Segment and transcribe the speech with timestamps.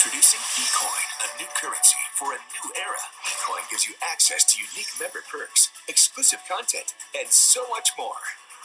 [0.00, 3.04] Introducing eCoin, a new currency for a new era.
[3.28, 8.16] eCoin gives you access to unique member perks, exclusive content, and so much more.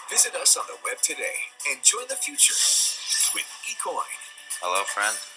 [0.09, 2.55] Visit us on the web today and join the future
[3.35, 4.15] with eCoin.
[4.61, 5.34] Hello, friend.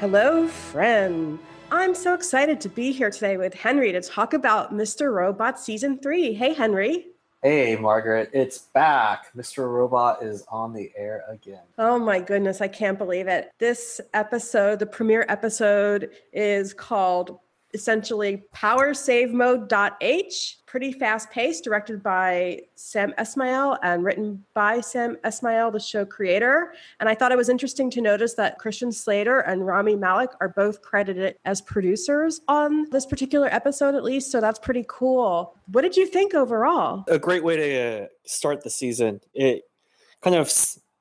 [0.00, 1.38] Hello, friend.
[1.70, 5.12] I'm so excited to be here today with Henry to talk about Mr.
[5.12, 6.32] Robot Season 3.
[6.32, 7.08] Hey, Henry.
[7.42, 9.26] Hey, Margaret, it's back.
[9.36, 9.70] Mr.
[9.70, 11.64] Robot is on the air again.
[11.76, 13.50] Oh my goodness, I can't believe it.
[13.58, 17.38] This episode, the premiere episode, is called
[17.74, 20.58] essentially Power Save Mode.h.
[20.66, 26.72] Pretty fast paced, directed by Sam Esmail and written by Sam Esmail, the show creator.
[27.00, 30.48] And I thought it was interesting to notice that Christian Slater and Rami Malek are
[30.48, 34.30] both credited as producers on this particular episode, at least.
[34.30, 35.56] So that's pretty cool.
[35.66, 37.04] What did you think overall?
[37.08, 39.20] a great way to start the season.
[39.34, 39.62] It
[40.22, 40.52] kind of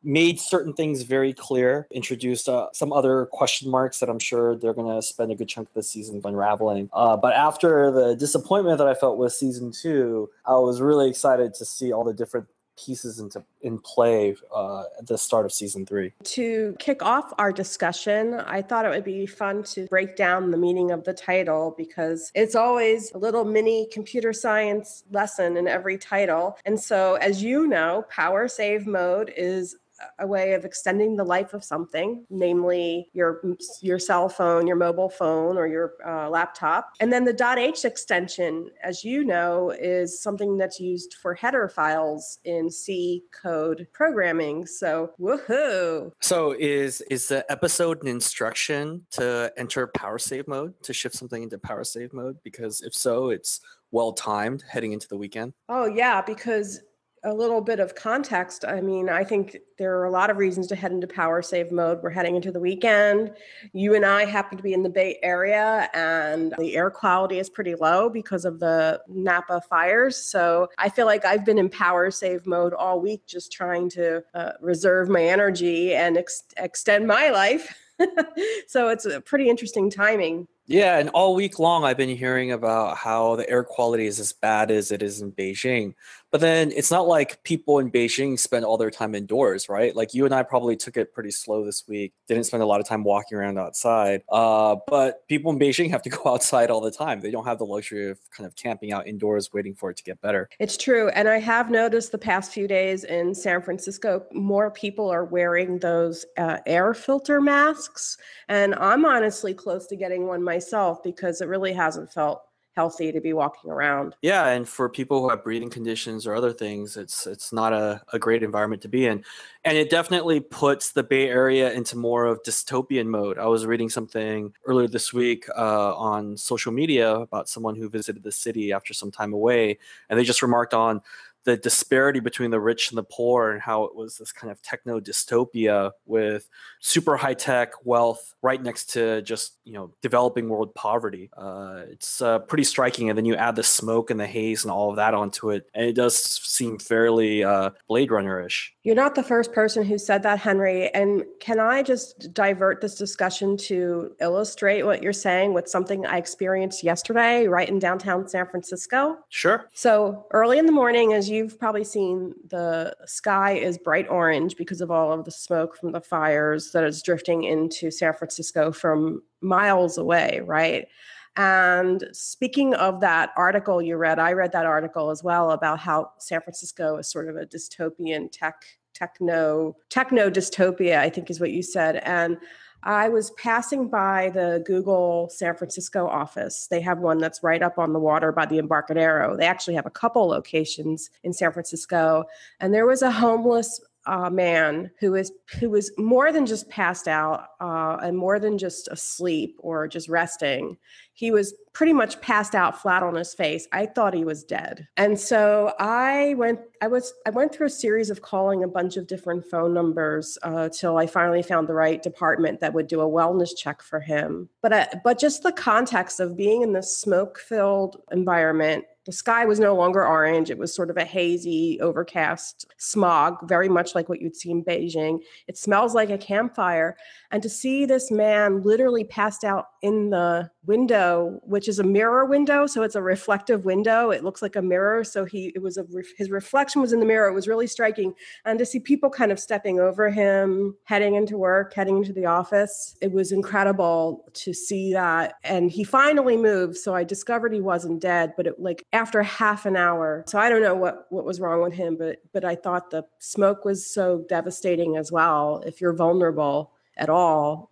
[0.04, 4.74] made certain things very clear, introduced uh, some other question marks that I'm sure they're
[4.74, 6.90] going to spend a good chunk of the season unraveling.
[6.94, 11.54] Uh, but after the disappointment that I felt with season two, I was really excited
[11.56, 12.48] to see all the different
[12.86, 16.14] pieces into in play uh, at the start of season three.
[16.24, 20.58] To kick off our discussion, I thought it would be fun to break down the
[20.58, 25.98] meaning of the title because it's always a little mini computer science lesson in every
[25.98, 26.58] title.
[26.66, 29.76] And so, as you know, power save mode is
[30.20, 33.42] a way of extending the life of something, namely your
[33.82, 36.92] your cell phone, your mobile phone, or your uh, laptop.
[37.00, 42.40] And then the .h extension, as you know, is something that's used for header files
[42.44, 44.66] in C code programming.
[44.66, 46.12] So, woohoo!
[46.22, 51.44] So is is the episode an instruction to enter power save mode to shift something
[51.44, 52.38] into power save mode?
[52.44, 55.54] Because if so, it's well timed heading into the weekend.
[55.68, 56.82] Oh, yeah, because
[57.24, 58.66] a little bit of context.
[58.66, 61.72] I mean, I think there are a lot of reasons to head into power save
[61.72, 62.00] mode.
[62.02, 63.34] We're heading into the weekend.
[63.74, 67.50] You and I happen to be in the Bay Area, and the air quality is
[67.50, 70.18] pretty low because of the Napa fires.
[70.18, 74.24] So I feel like I've been in power save mode all week, just trying to
[74.34, 77.74] uh, reserve my energy and ex- extend my life.
[78.68, 80.48] so it's a pretty interesting timing.
[80.70, 84.34] Yeah, and all week long I've been hearing about how the air quality is as
[84.34, 85.96] bad as it is in Beijing.
[86.32, 89.96] But then it's not like people in Beijing spend all their time indoors, right?
[89.96, 92.14] Like you and I probably took it pretty slow this week.
[92.28, 94.22] Didn't spend a lot of time walking around outside.
[94.30, 97.20] Uh, but people in Beijing have to go outside all the time.
[97.20, 100.04] They don't have the luxury of kind of camping out indoors waiting for it to
[100.04, 100.50] get better.
[100.60, 101.10] It's true.
[101.10, 105.80] And I have noticed the past few days in San Francisco, more people are wearing
[105.80, 108.18] those uh, air filter masks.
[108.48, 112.44] And I'm honestly close to getting one myself because it really hasn't felt
[112.80, 114.16] healthy to be walking around.
[114.22, 118.02] Yeah, and for people who have breathing conditions or other things, it's it's not a,
[118.14, 119.26] a great environment to be in.
[119.66, 123.38] And it definitely puts the Bay Area into more of dystopian mode.
[123.38, 128.24] I was reading something earlier this week uh, on social media about someone who visited
[128.24, 129.78] the city after some time away,
[130.10, 131.02] and they just remarked on
[131.50, 134.62] the disparity between the rich and the poor and how it was this kind of
[134.62, 136.48] techno dystopia with
[136.80, 142.22] super high tech wealth right next to just you know developing world poverty uh, it's
[142.22, 144.96] uh, pretty striking and then you add the smoke and the haze and all of
[144.96, 149.52] that onto it and it does seem fairly uh, blade runner-ish You're not the first
[149.52, 150.90] person who said that, Henry.
[150.94, 156.18] And can I just divert this discussion to illustrate what you're saying with something I
[156.18, 159.18] experienced yesterday right in downtown San Francisco?
[159.30, 164.56] sure So early in the morning, as you've probably seen, the sky is bright orange
[164.56, 168.72] because of all of the smoke from the fires that is drifting into San Francisco
[168.72, 170.88] from miles away, right?
[171.36, 176.12] And speaking of that article you read, I read that article as well about how
[176.20, 178.62] San Francisco is sort of a dystopian tech
[178.94, 181.98] techno techno dystopia, I think is what you said.
[181.98, 182.38] And
[182.84, 186.68] I was passing by the Google San Francisco office.
[186.68, 189.36] They have one that's right up on the water by the Embarcadero.
[189.36, 192.26] They actually have a couple locations in San Francisco.
[192.60, 197.08] And there was a homeless uh, man who was who was more than just passed
[197.08, 200.78] out uh, and more than just asleep or just resting.
[201.14, 203.68] He was pretty much passed out flat on his face.
[203.74, 206.60] I thought he was dead, and so I went.
[206.82, 210.38] I was I went through a series of calling a bunch of different phone numbers
[210.44, 214.00] uh, till I finally found the right department that would do a wellness check for
[214.00, 214.50] him.
[214.62, 219.44] But uh, but just the context of being in this smoke filled environment The sky
[219.44, 220.52] was no longer orange.
[220.52, 224.64] It was sort of a hazy, overcast smog, very much like what you'd see in
[224.64, 225.18] Beijing.
[225.48, 226.96] It smells like a campfire.
[227.32, 232.26] And to see this man literally passed out in the window, which is a mirror
[232.26, 234.12] window, so it's a reflective window.
[234.12, 235.04] It looks like a mirror.
[235.04, 235.86] So he, it was a
[236.16, 237.28] his reflection was in the mirror.
[237.28, 238.14] It was really striking.
[238.46, 242.28] And to see people kind of stepping over him, heading into work, heading into the
[242.28, 245.34] office, it was incredible to see that.
[245.44, 248.34] And he finally moved, so I discovered he wasn't dead.
[248.38, 251.64] But it like after half an hour, so I don't know what what was wrong
[251.64, 255.64] with him, but but I thought the smoke was so devastating as well.
[255.66, 257.72] If you're vulnerable at all,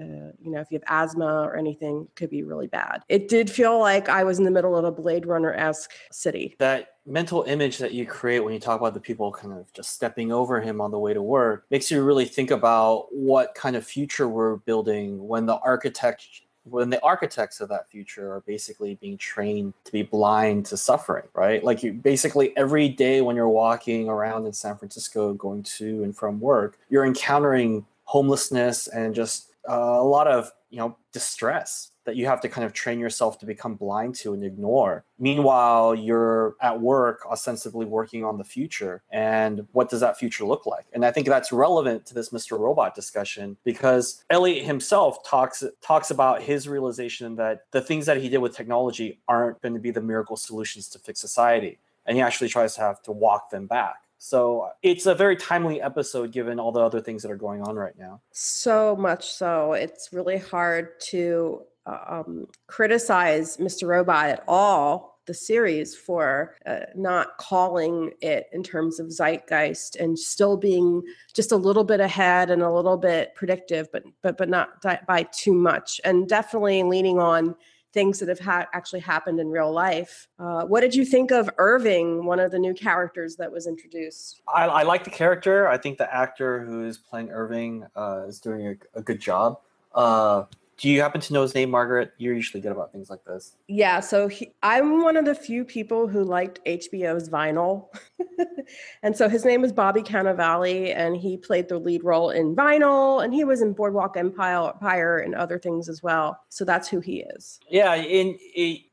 [0.00, 3.02] uh, you know, if you have asthma or anything, could be really bad.
[3.08, 6.56] It did feel like I was in the middle of a Blade Runner esque city.
[6.58, 9.90] That mental image that you create when you talk about the people kind of just
[9.90, 13.76] stepping over him on the way to work makes you really think about what kind
[13.76, 16.26] of future we're building when the architect
[16.68, 21.22] when the architects of that future are basically being trained to be blind to suffering,
[21.32, 21.62] right?
[21.62, 26.16] Like you basically every day when you're walking around in San Francisco going to and
[26.16, 32.16] from work, you're encountering homelessness and just uh, a lot of, you know, distress that
[32.16, 35.04] you have to kind of train yourself to become blind to and ignore.
[35.18, 39.02] Meanwhile, you're at work, ostensibly working on the future.
[39.10, 40.86] And what does that future look like?
[40.92, 42.58] And I think that's relevant to this Mr.
[42.58, 48.28] Robot discussion because Elliot himself talks talks about his realization that the things that he
[48.28, 51.78] did with technology aren't going to be the miracle solutions to fix society.
[52.06, 53.96] And he actually tries to have to walk them back.
[54.18, 57.76] So it's a very timely episode given all the other things that are going on
[57.76, 58.20] right now.
[58.32, 59.72] So much so.
[59.72, 63.86] It's really hard to um, criticize Mr.
[63.86, 70.18] Robot at all, the series, for uh, not calling it in terms of zeitgeist and
[70.18, 71.02] still being
[71.34, 75.24] just a little bit ahead and a little bit predictive, but but but not by
[75.32, 77.56] too much, and definitely leaning on
[77.96, 80.28] things that have ha- actually happened in real life.
[80.38, 84.42] Uh, what did you think of Irving, one of the new characters that was introduced?
[84.54, 85.66] I, I like the character.
[85.66, 89.60] I think the actor who is playing Irving uh, is doing a, a good job.
[89.94, 90.44] Uh,
[90.76, 92.12] do you happen to know his name, Margaret?
[92.18, 93.56] You're usually good about things like this.
[93.66, 97.86] Yeah, so he, I'm one of the few people who liked HBO's Vinyl.
[99.02, 103.22] and so his name is Bobby Cannavale, and he played the lead role in Vinyl,
[103.22, 106.40] and he was in Boardwalk Empire and other things as well.
[106.48, 107.60] So that's who he is.
[107.68, 108.38] Yeah, in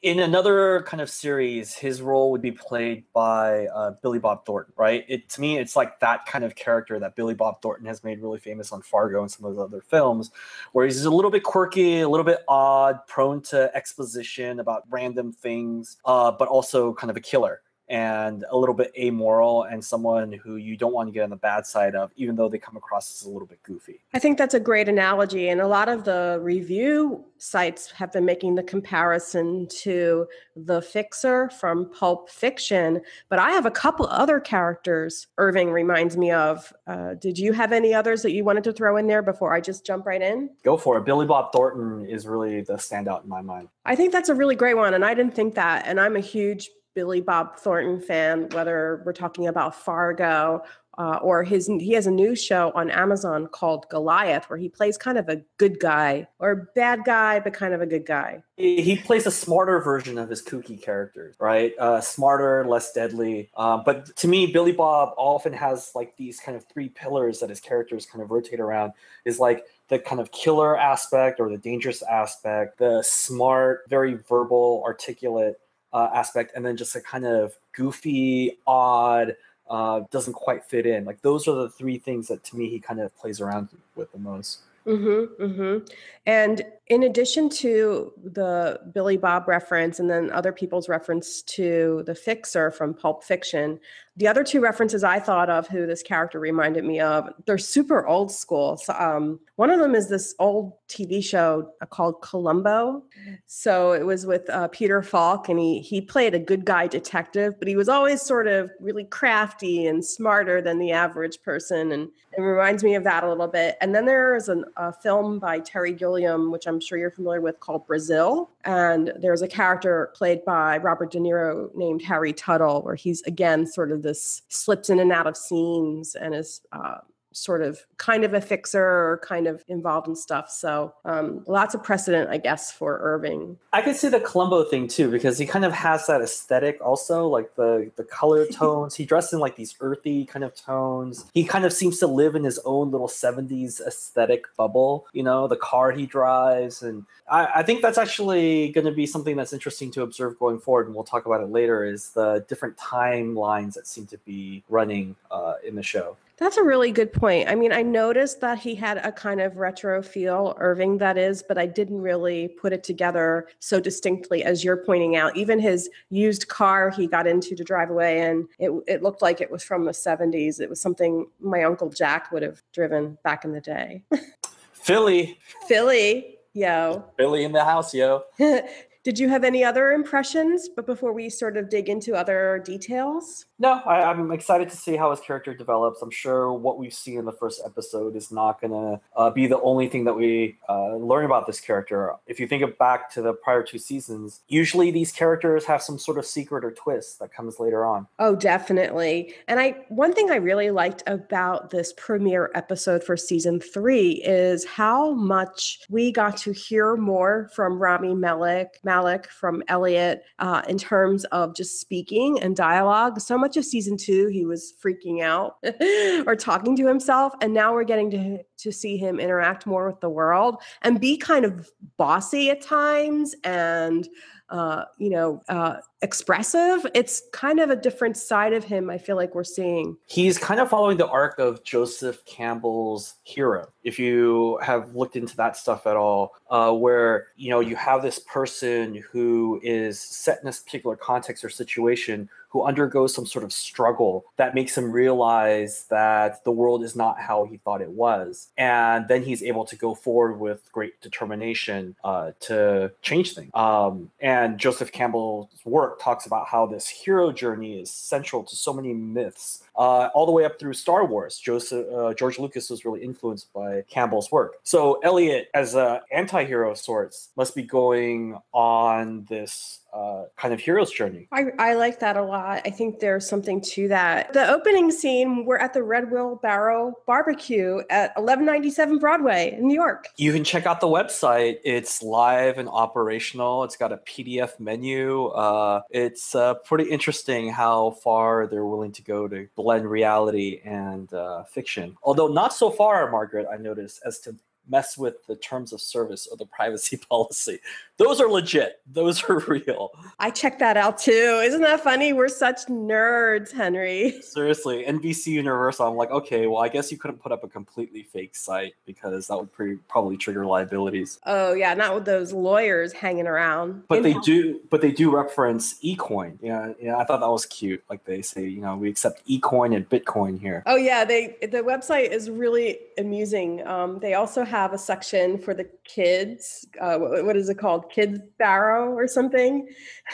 [0.01, 4.73] in another kind of series, his role would be played by uh, Billy Bob Thornton,
[4.77, 5.05] right?
[5.07, 8.21] It to me, it's like that kind of character that Billy Bob Thornton has made
[8.21, 10.31] really famous on Fargo and some of those other films,
[10.71, 15.31] where he's a little bit quirky, a little bit odd, prone to exposition about random
[15.31, 17.61] things, uh, but also kind of a killer
[17.93, 21.35] and a little bit amoral and someone who you don't want to get on the
[21.35, 24.01] bad side of, even though they come across as a little bit goofy.
[24.15, 25.49] I think that's a great analogy.
[25.49, 30.25] And a lot of the review sites have been making the comparison to
[30.55, 32.99] the fixer from Pulp Fiction.
[33.29, 36.73] But I have a couple other characters Irving reminds me of.
[36.87, 39.61] Uh, did you have any others that you wanted to throw in there before I
[39.61, 40.49] just jump right in?
[40.63, 41.05] Go for it.
[41.05, 43.67] Billy Bob Thornton is really the standout in my mind.
[43.85, 44.95] I think that's a really great one.
[44.95, 45.85] And I didn't think that.
[45.85, 50.63] And I'm a huge Billy Bob Thornton fan, whether we're talking about Fargo
[50.97, 54.97] uh, or his he has a new show on Amazon called Goliath, where he plays
[54.97, 58.43] kind of a good guy or bad guy, but kind of a good guy.
[58.57, 61.73] He plays a smarter version of his kooky characters, right?
[61.79, 63.49] Uh, smarter, less deadly.
[63.57, 67.49] Um, but to me, Billy Bob often has like these kind of three pillars that
[67.49, 68.93] his characters kind of rotate around.
[69.25, 74.83] Is like the kind of killer aspect or the dangerous aspect, the smart, very verbal,
[74.85, 75.59] articulate
[75.93, 79.35] uh, aspect, and then just a kind of goofy, odd,
[79.69, 81.05] uh, doesn't quite fit in.
[81.05, 84.11] Like those are the three things that to me he kind of plays around with
[84.11, 84.59] the most.
[84.85, 85.85] Mm-hmm, mm-hmm.
[86.25, 92.15] And in addition to the Billy Bob reference and then other people's reference to the
[92.15, 93.79] fixer from Pulp Fiction,
[94.15, 98.05] the other two references I thought of who this character reminded me of, they're super
[98.05, 98.77] old school.
[98.77, 103.03] So, um, one of them is this old TV show uh, called Columbo.
[103.47, 107.55] So it was with uh, Peter Falk, and he he played a good guy detective,
[107.59, 112.09] but he was always sort of really crafty and smarter than the average person, and
[112.35, 113.77] it reminds me of that a little bit.
[113.81, 117.59] And then there's an, a film by Terry Gilliam, which I'm sure you're familiar with,
[117.59, 122.95] called Brazil, and there's a character played by Robert De Niro named Harry Tuttle, where
[122.95, 126.99] he's again sort of this slips in and out of scenes and is uh,
[127.33, 130.49] sort of kind of a fixer or kind of involved in stuff.
[130.49, 133.57] So um, lots of precedent, I guess, for Irving.
[133.73, 137.27] I could see the Columbo thing too because he kind of has that aesthetic also,
[137.27, 138.95] like the the color tones.
[138.95, 141.25] he dressed in like these earthy kind of tones.
[141.33, 145.07] He kind of seems to live in his own little '70s aesthetic bubble.
[145.13, 149.05] You know, the car he drives, and I, I think that's actually going to be
[149.05, 150.87] something that's interesting to observe going forward.
[150.87, 151.83] And we'll talk about it later.
[151.85, 156.17] Is the different timelines that seem to be running uh, in the show.
[156.43, 157.47] That's a really good point.
[157.47, 161.41] I mean, I noticed that he had a kind of retro feel, Irving, that is,
[161.41, 165.37] but I didn't really put it together so distinctly as you're pointing out.
[165.37, 169.39] Even his used car he got into to drive away and it, it looked like
[169.39, 170.59] it was from the 70s.
[170.59, 174.03] It was something my Uncle Jack would have driven back in the day.
[174.73, 175.39] Philly.
[175.69, 177.05] Philly, yo.
[177.15, 178.23] Philly in the house, yo.
[179.03, 180.69] Did you have any other impressions?
[180.73, 183.45] But before we sort of dig into other details?
[183.59, 186.01] No, I, am excited to see how his character develops.
[186.01, 189.47] I'm sure what we've seen in the first episode is not going to uh, be
[189.47, 192.13] the only thing that we uh, learn about this character.
[192.27, 195.99] If you think of back to the prior two seasons, usually these characters have some
[195.99, 198.07] sort of secret or twist that comes later on.
[198.19, 199.33] Oh, definitely.
[199.47, 204.65] And I one thing I really liked about this premiere episode for season three is
[204.65, 208.92] how much we got to hear more from Rami Malek, Malek
[209.29, 213.19] from Elliot, uh, in terms of just speaking and dialogue.
[213.19, 215.57] So much of season two he was freaking out
[216.27, 219.99] or talking to himself and now we're getting to to see him interact more with
[219.99, 224.07] the world and be kind of bossy at times and
[224.49, 226.85] uh, you know, uh, expressive.
[226.93, 228.89] It's kind of a different side of him.
[228.89, 229.97] I feel like we're seeing.
[230.07, 233.67] He's kind of following the arc of Joseph Campbell's hero.
[233.83, 238.01] If you have looked into that stuff at all, uh, where you know you have
[238.01, 243.43] this person who is set in this particular context or situation who undergoes some sort
[243.43, 247.89] of struggle that makes him realize that the world is not how he thought it
[247.89, 248.49] was.
[248.59, 253.49] And then he's able to go forward with great determination uh, to change things.
[253.55, 258.71] Um, and Joseph Campbell's work talks about how this hero journey is central to so
[258.71, 261.39] many myths uh, all the way up through Star Wars.
[261.39, 264.57] Joseph uh, George Lucas was really influenced by Campbell's work.
[264.61, 270.59] So Elliot, as an anti-hero of sorts, must be going on this uh, kind of
[270.59, 271.27] hero's journey.
[271.31, 272.61] I, I like that a lot.
[272.65, 274.33] I think there's something to that.
[274.33, 280.07] The opening scene, we're at the Red Wheelbarrow Barbecue at 1197 Broadway in New York.
[280.17, 281.57] You can check out the website.
[281.63, 283.63] It's live and operational.
[283.63, 285.27] It's got a PDF menu.
[285.27, 291.13] Uh, it's uh, pretty interesting how far they're willing to go to blend reality and
[291.13, 291.95] uh, fiction.
[292.03, 294.35] Although not so far, Margaret, I noticed, as to
[294.67, 297.59] mess with the terms of service or the privacy policy.
[298.03, 298.81] Those are legit.
[298.85, 299.91] Those are real.
[300.19, 301.41] I checked that out too.
[301.43, 302.11] Isn't that funny?
[302.11, 304.19] We're such nerds, Henry.
[304.21, 305.87] Seriously, NBC Universal.
[305.87, 309.27] I'm like, okay, well, I guess you couldn't put up a completely fake site because
[309.27, 311.19] that would pre- probably trigger liabilities.
[311.25, 313.83] Oh yeah, not with those lawyers hanging around.
[313.87, 314.59] But In- they do.
[314.69, 316.37] But they do reference eCoin.
[316.41, 316.97] Yeah, yeah.
[316.97, 317.83] I thought that was cute.
[317.89, 320.63] Like they say, you know, we accept eCoin and Bitcoin here.
[320.65, 323.65] Oh yeah, they the website is really amusing.
[323.65, 326.67] Um, they also have a section for the kids.
[326.81, 327.89] Uh, what, what is it called?
[327.93, 329.67] Kids Barrow or something,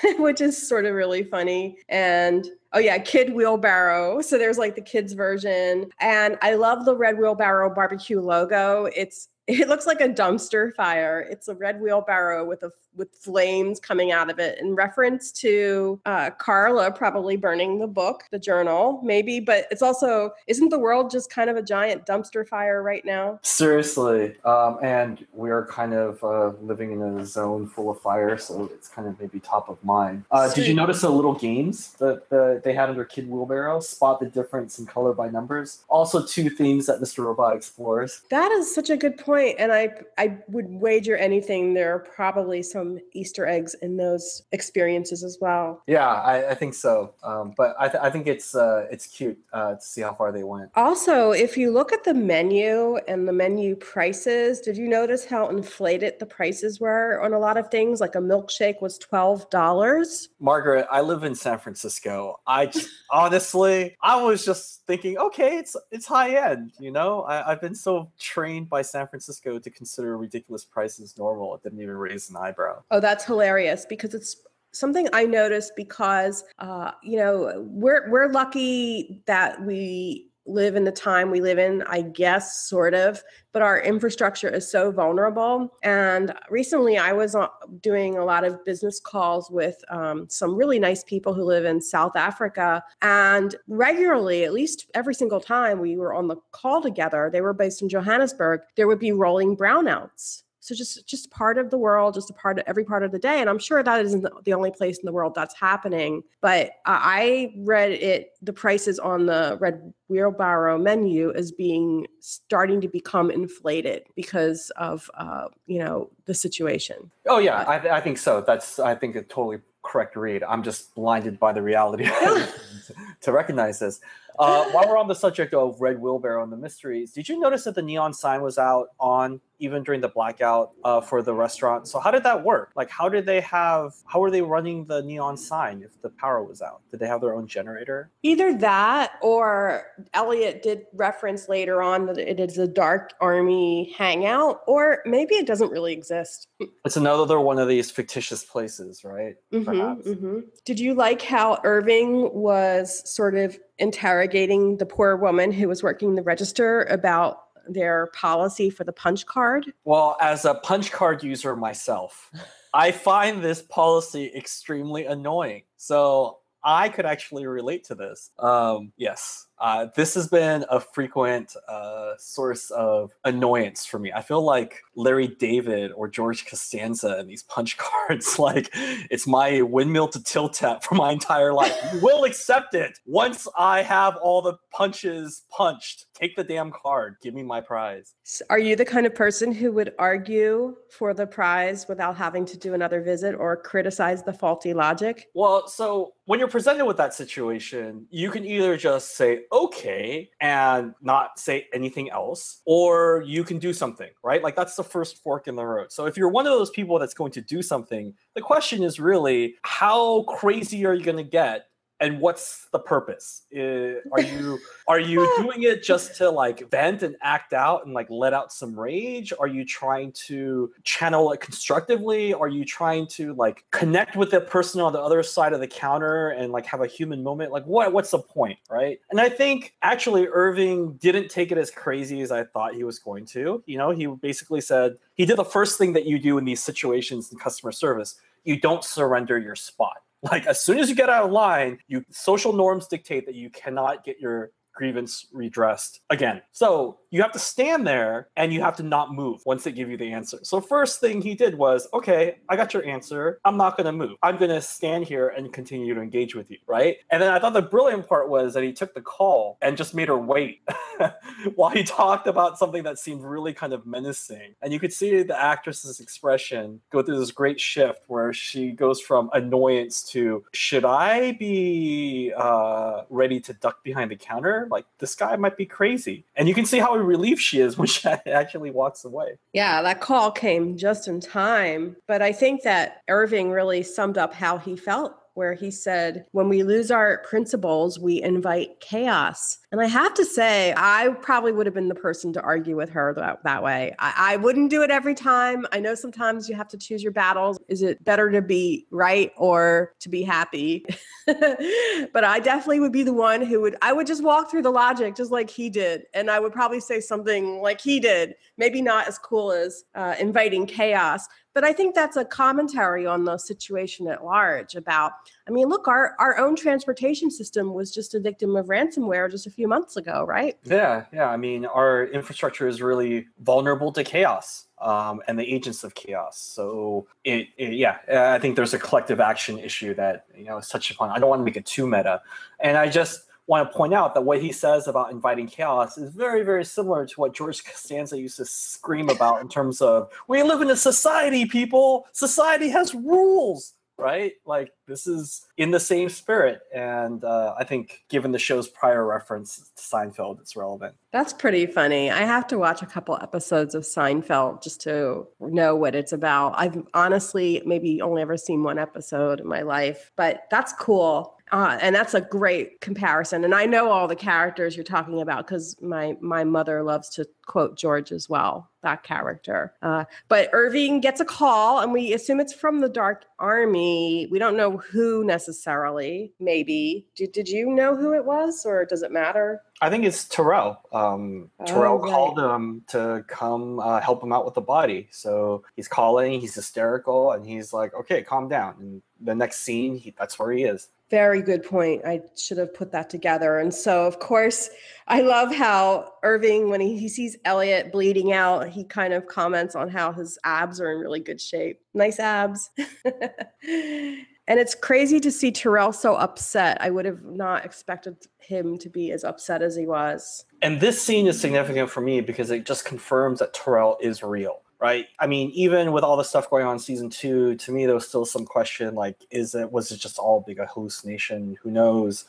[0.20, 1.78] which is sort of really funny.
[1.88, 4.22] And oh yeah, Kid Wheelbarrow.
[4.22, 5.90] So there's like the kids version.
[6.00, 8.90] And I love the Red Wheelbarrow barbecue logo.
[8.96, 11.26] It's it looks like a dumpster fire.
[11.28, 16.00] It's a red wheelbarrow with a with flames coming out of it in reference to
[16.06, 19.40] uh, Carla probably burning the book, the journal, maybe.
[19.40, 23.40] But it's also isn't the world just kind of a giant dumpster fire right now?
[23.42, 28.70] Seriously, um, and we're kind of uh, living in a zone full of fire, so
[28.74, 30.26] it's kind of maybe top of mind.
[30.32, 33.80] Uh, did you notice the little games that the, they had under Kid Wheelbarrow?
[33.80, 35.84] Spot the difference in color by numbers.
[35.88, 37.24] Also, two themes that Mr.
[37.24, 38.22] Robot explores.
[38.30, 42.64] That is such a good point, and I I would wager anything there are probably
[42.64, 42.79] some
[43.14, 45.82] Easter eggs in those experiences as well.
[45.88, 47.14] Yeah, I, I think so.
[47.24, 50.32] Um, but I, th- I think it's uh, it's cute uh, to see how far
[50.32, 50.72] they went.
[50.76, 55.50] Also, if you look at the menu and the menu prices, did you notice how
[55.50, 58.00] inflated the prices were on a lot of things?
[58.00, 60.30] Like a milkshake was twelve dollars.
[60.40, 62.40] Margaret, I live in San Francisco.
[62.48, 66.72] I just, honestly, I was just thinking, okay, it's it's high end.
[66.80, 71.56] You know, I, I've been so trained by San Francisco to consider ridiculous prices normal.
[71.56, 72.69] It didn't even raise an eyebrow.
[72.92, 74.38] Oh, that's hilarious because it's
[74.72, 80.92] something I noticed because uh, you know we're we're lucky that we live in the
[80.92, 83.24] time we live in, I guess, sort of,
[83.54, 85.78] but our infrastructure is so vulnerable.
[85.84, 87.48] And recently I was uh,
[87.82, 91.80] doing a lot of business calls with um, some really nice people who live in
[91.80, 92.84] South Africa.
[93.02, 97.54] And regularly, at least every single time we were on the call together, they were
[97.54, 102.14] based in Johannesburg, there would be rolling brownouts so just just part of the world
[102.14, 104.54] just a part of every part of the day and i'm sure that isn't the
[104.54, 109.58] only place in the world that's happening but i read it the prices on the
[109.60, 116.34] red wheelbarrow menu as being starting to become inflated because of uh, you know the
[116.34, 117.12] situation.
[117.28, 118.42] Oh yeah I, I think so.
[118.42, 120.44] That's i think a totally correct read.
[120.44, 122.04] I'm just blinded by the reality
[123.22, 124.02] to recognize this.
[124.38, 127.66] Uh, while we're on the subject of red wheelbarrow and the mysteries did you notice
[127.66, 131.88] that the neon sign was out on even during the blackout uh, for the restaurant.
[131.88, 132.72] So how did that work?
[132.76, 133.94] Like, how did they have?
[134.06, 136.82] How were they running the neon sign if the power was out?
[136.92, 138.12] Did they have their own generator?
[138.24, 144.62] Either that, or Elliot did reference later on that it is a dark army hangout,
[144.68, 146.48] or maybe it doesn't really exist.
[146.86, 149.36] It's another one of these fictitious places, right?
[149.54, 150.40] Mm-hmm, mm-hmm.
[150.66, 156.16] Did you like how Irving was sort of interrogating the poor woman who was working
[156.16, 159.72] the register about their policy for the punch card?
[159.84, 162.32] Well, as a punch card user myself,
[162.74, 165.64] I find this policy extremely annoying.
[165.78, 168.32] So I could actually relate to this.
[168.40, 174.12] Um, yes, uh, this has been a frequent uh, source of annoyance for me.
[174.12, 179.62] I feel like Larry David or George Costanza and these punch cards, like it's my
[179.62, 181.76] windmill to tilt tap for my entire life.
[181.94, 186.06] you will accept it once I have all the punches punched.
[186.14, 187.16] Take the damn card.
[187.22, 188.14] Give me my prize.
[188.50, 192.58] Are you the kind of person who would argue for the prize without having to
[192.58, 195.28] do another visit or criticize the faulty logic?
[195.34, 200.94] Well, so when you're presented with that situation, you can either just say, okay and
[201.02, 204.44] not say anything else or you can do something right?
[204.44, 205.92] Like that's the first fork in the road.
[205.92, 209.00] So if you're one of those people that's going to do something the question is
[209.00, 211.66] really how crazy are you going to get
[212.00, 213.44] and what's the purpose?
[213.56, 217.94] Uh, are you are you doing it just to like vent and act out and
[217.94, 219.34] like let out some rage?
[219.38, 222.34] Are you trying to channel it constructively?
[222.34, 225.68] Are you trying to like connect with the person on the other side of the
[225.68, 227.52] counter and like have a human moment?
[227.52, 229.00] Like what what's the point right?
[229.12, 233.00] And i think actually irving didn't take it as crazy as i thought he was
[233.00, 233.64] going to.
[233.66, 236.64] You know he basically said he did the first thing that you do in these
[236.64, 241.10] situations in customer service you don't surrender your spot like as soon as you get
[241.10, 246.42] out of line, you social norms dictate that you cannot get your grievance redressed again.
[246.54, 249.90] So you have to stand there and you have to not move once they give
[249.90, 250.40] you the answer.
[250.44, 253.42] So first thing he did was, okay, I got your answer.
[253.44, 254.16] I'm not going to move.
[254.24, 256.96] I'm going to stand here and continue to engage with you, right?
[257.12, 259.94] And then I thought the brilliant part was that he took the call and just
[259.94, 260.62] made her wait
[261.56, 264.56] while he talked about something that seemed really kind of menacing.
[264.62, 269.02] And you could see the actress's expression go through this great shift where she goes
[269.02, 274.69] from annoyance to, should I be uh, ready to duck behind the counter?
[274.70, 276.26] Like this guy might be crazy.
[276.36, 279.38] And you can see how relieved she is when she actually walks away.
[279.54, 281.96] Yeah, that call came just in time.
[282.08, 286.50] But I think that Irving really summed up how he felt where he said, When
[286.50, 289.58] we lose our principles, we invite chaos.
[289.72, 292.90] And I have to say, I probably would have been the person to argue with
[292.90, 293.96] her that, that way.
[294.00, 295.66] I, I wouldn't do it every time.
[295.72, 297.58] I know sometimes you have to choose your battles.
[297.70, 300.86] Is it better to be right or to be happy?
[301.26, 304.72] but I definitely would be the one who would, I would just walk through the
[304.72, 306.04] logic just like he did.
[306.14, 310.16] And I would probably say something like he did, maybe not as cool as uh,
[310.20, 315.14] inviting chaos, but I think that's a commentary on the situation at large about,
[315.48, 319.48] I mean, look, our, our own transportation system was just a victim of ransomware just
[319.48, 320.58] a few months ago, right?
[320.64, 321.30] Yeah, yeah.
[321.30, 324.66] I mean, our infrastructure is really vulnerable to chaos.
[324.82, 326.40] Um, and the agents of chaos.
[326.40, 330.70] So it, it, yeah, I think there's a collective action issue that you know is
[330.70, 331.10] touched upon.
[331.10, 332.22] I don't want to make it too meta,
[332.62, 336.14] and I just want to point out that what he says about inviting chaos is
[336.14, 340.44] very, very similar to what George Costanza used to scream about in terms of we
[340.44, 342.06] live in a society, people.
[342.14, 344.34] Society has rules, right?
[344.46, 349.06] Like this is in the same spirit, and uh, I think given the show's prior
[349.06, 350.96] reference to Seinfeld, it's relevant.
[351.12, 352.10] That's pretty funny.
[352.10, 356.54] I have to watch a couple episodes of Seinfeld just to know what it's about.
[356.56, 361.78] I've honestly maybe only ever seen one episode in my life, but that's cool uh,
[361.82, 363.44] and that's a great comparison.
[363.44, 367.28] And I know all the characters you're talking about because my my mother loves to
[367.46, 369.74] quote George as well, that character.
[369.82, 374.28] Uh, but Irving gets a call, and we assume it's from the Dark Army.
[374.32, 376.34] We don't know who necessarily.
[376.40, 379.62] Maybe did did you know who it was, or does it matter?
[379.82, 380.82] I think it's Tyrell.
[380.92, 382.12] Um, Oh, Tyrell right.
[382.12, 385.08] called him to come uh, help him out with the body.
[385.12, 388.76] So he's calling, he's hysterical, and he's like, okay, calm down.
[388.80, 390.90] And the next scene, he, that's where he is.
[391.10, 392.04] Very good point.
[392.06, 393.58] I should have put that together.
[393.58, 394.70] And so, of course,
[395.08, 399.76] I love how Irving, when he, he sees Elliot bleeding out, he kind of comments
[399.76, 401.82] on how his abs are in really good shape.
[401.96, 402.70] Nice abs.
[404.50, 406.82] and it's crazy to see Tyrell so upset.
[406.82, 410.44] I would have not expected him to be as upset as he was.
[410.64, 414.64] And this scene is significant for me because it just confirms that Tyrell is real,
[414.80, 415.06] right?
[415.20, 417.94] I mean, even with all the stuff going on in season two, to me there
[417.94, 421.56] was still some question like, is it was it just all big a hallucination?
[421.62, 422.26] Who knows?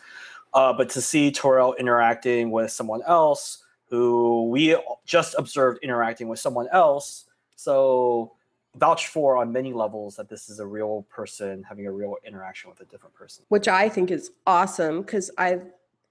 [0.52, 6.38] Uh, but to see Tyrell interacting with someone else who we just observed interacting with
[6.38, 7.24] someone else,
[7.56, 8.32] so
[8.80, 12.70] vouch for on many levels that this is a real person having a real interaction
[12.70, 13.44] with a different person.
[13.48, 15.60] which I think is awesome because I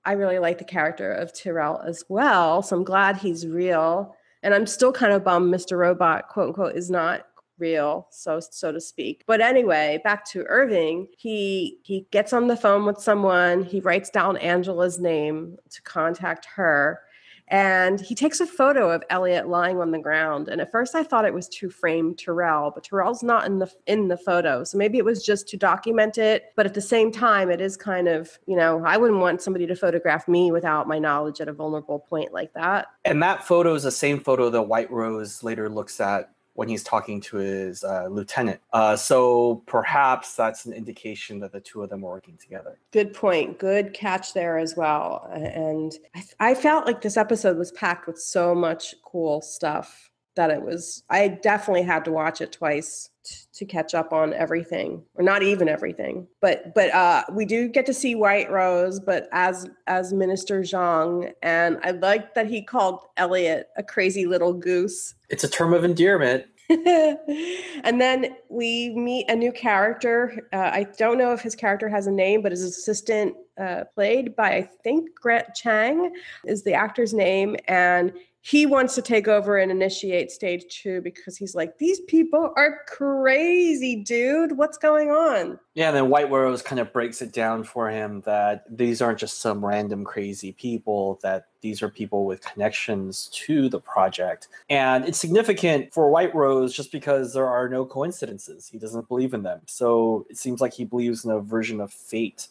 [0.06, 2.62] I really like the character of Tyrell as well.
[2.62, 5.78] So I'm glad he's real, and I'm still kind of bummed Mr.
[5.78, 7.26] Robot quote unquote is not
[7.58, 12.56] real so so to speak but anyway back to irving he he gets on the
[12.56, 17.02] phone with someone he writes down angela's name to contact her
[17.50, 20.48] and he takes a photo of Elliot lying on the ground.
[20.50, 23.72] And at first, I thought it was to frame Tyrell, but Tyrell's not in the
[23.88, 26.54] in the photo, so maybe it was just to document it.
[26.56, 29.66] But at the same time, it is kind of you know I wouldn't want somebody
[29.68, 32.88] to photograph me without my knowledge at a vulnerable point like that.
[33.06, 36.84] And that photo is the same photo that White Rose later looks at when he's
[36.84, 38.60] talking to his uh, lieutenant.
[38.74, 42.78] Uh, so perhaps that's an indication that the two of them are working together.
[42.92, 43.58] Good point.
[43.60, 45.26] Good catch there as well.
[45.32, 50.52] And I, I felt like this episode was packed with so much cool stuff that
[50.52, 51.02] it was.
[51.10, 53.10] I definitely had to watch it twice
[53.54, 56.28] to catch up on everything, or not even everything.
[56.42, 61.34] But but uh, we do get to see White Rose, but as as Minister Zhang,
[61.42, 65.16] and I like that he called Elliot a crazy little goose.
[65.30, 66.46] It's a term of endearment.
[66.70, 70.48] and then we meet a new character.
[70.54, 74.36] Uh, I don't know if his character has a name, but his assistant, uh, played
[74.36, 76.14] by I think Grant Chang,
[76.46, 81.38] is the actor's name, and he wants to take over and initiate stage two because
[81.38, 84.58] he's like, these people are crazy, dude.
[84.58, 85.60] What's going on?
[85.74, 89.20] Yeah, and then White Rose kind of breaks it down for him that these aren't
[89.20, 94.48] just some random crazy people, that these are people with connections to the project.
[94.70, 98.70] And it's significant for White Rose just because there are no coincidences.
[98.70, 99.62] He doesn't believe in them.
[99.66, 102.48] So it seems like he believes in a version of fate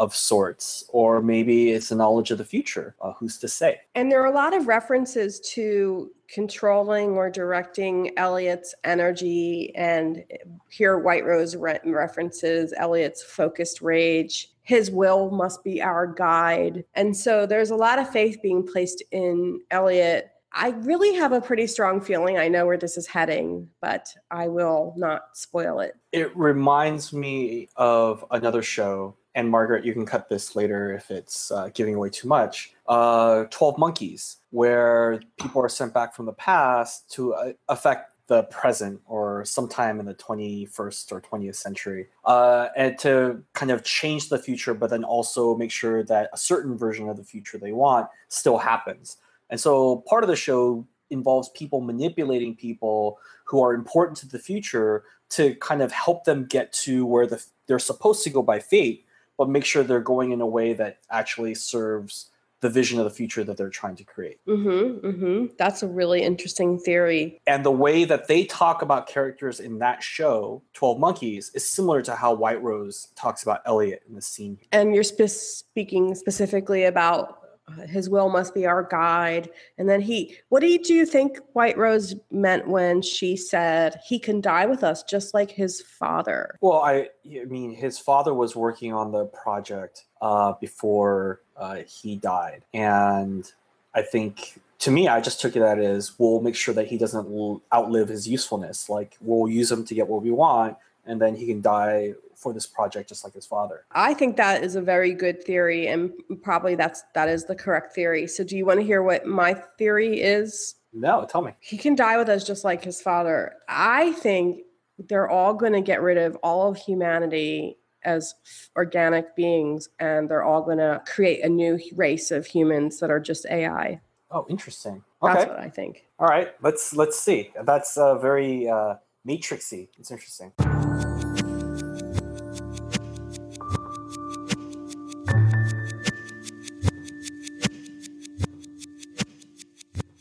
[0.00, 2.96] of sorts, or maybe it's a knowledge of the future.
[3.02, 3.82] Uh, who's to say?
[3.94, 9.74] And there are a lot of references to controlling or directing Elliot's energy.
[9.76, 10.24] And
[10.70, 14.50] here, White Rose re- references Elliot's focused rage.
[14.62, 16.82] His will must be our guide.
[16.94, 20.30] And so there's a lot of faith being placed in Elliot.
[20.52, 22.38] I really have a pretty strong feeling.
[22.38, 25.94] I know where this is heading, but I will not spoil it.
[26.10, 31.50] It reminds me of another show and Margaret, you can cut this later if it's
[31.50, 32.72] uh, giving away too much.
[32.88, 38.44] Uh, Twelve Monkeys, where people are sent back from the past to uh, affect the
[38.44, 44.28] present or sometime in the 21st or 20th century, uh, and to kind of change
[44.28, 47.72] the future, but then also make sure that a certain version of the future they
[47.72, 49.16] want still happens.
[49.50, 54.38] And so part of the show involves people manipulating people who are important to the
[54.38, 58.60] future to kind of help them get to where the, they're supposed to go by
[58.60, 59.06] fate
[59.40, 63.10] but make sure they're going in a way that actually serves the vision of the
[63.10, 64.38] future that they're trying to create.
[64.46, 65.46] Mm-hmm, mm-hmm.
[65.56, 67.40] That's a really interesting theory.
[67.46, 72.02] And the way that they talk about characters in that show, 12 Monkeys, is similar
[72.02, 74.58] to how White Rose talks about Elliot in the scene.
[74.72, 77.39] And you're spe- speaking specifically about
[77.88, 79.50] his will must be our guide.
[79.78, 84.40] And then he, what did you think White Rose meant when she said he can
[84.40, 86.56] die with us just like his father?
[86.60, 92.16] Well, I, I mean, his father was working on the project uh, before uh, he
[92.16, 92.64] died.
[92.74, 93.50] And
[93.94, 97.60] I think to me, I just took it as we'll make sure that he doesn't
[97.72, 98.88] outlive his usefulness.
[98.88, 102.52] Like we'll use him to get what we want, and then he can die for
[102.52, 103.84] this project just like his father.
[103.92, 107.94] I think that is a very good theory, and probably that's that is the correct
[107.94, 108.26] theory.
[108.26, 110.74] So, do you want to hear what my theory is?
[110.92, 111.52] No, tell me.
[111.60, 113.54] He can die with us just like his father.
[113.68, 114.62] I think
[114.98, 118.34] they're all going to get rid of all of humanity as
[118.76, 123.20] organic beings, and they're all going to create a new race of humans that are
[123.20, 124.00] just AI.
[124.30, 125.04] Oh, interesting.
[125.22, 126.06] That's what I think.
[126.18, 126.54] All right.
[126.62, 127.52] Let's let's see.
[127.64, 128.94] That's uh, very uh,
[129.26, 129.88] matrixy.
[129.98, 130.52] It's interesting.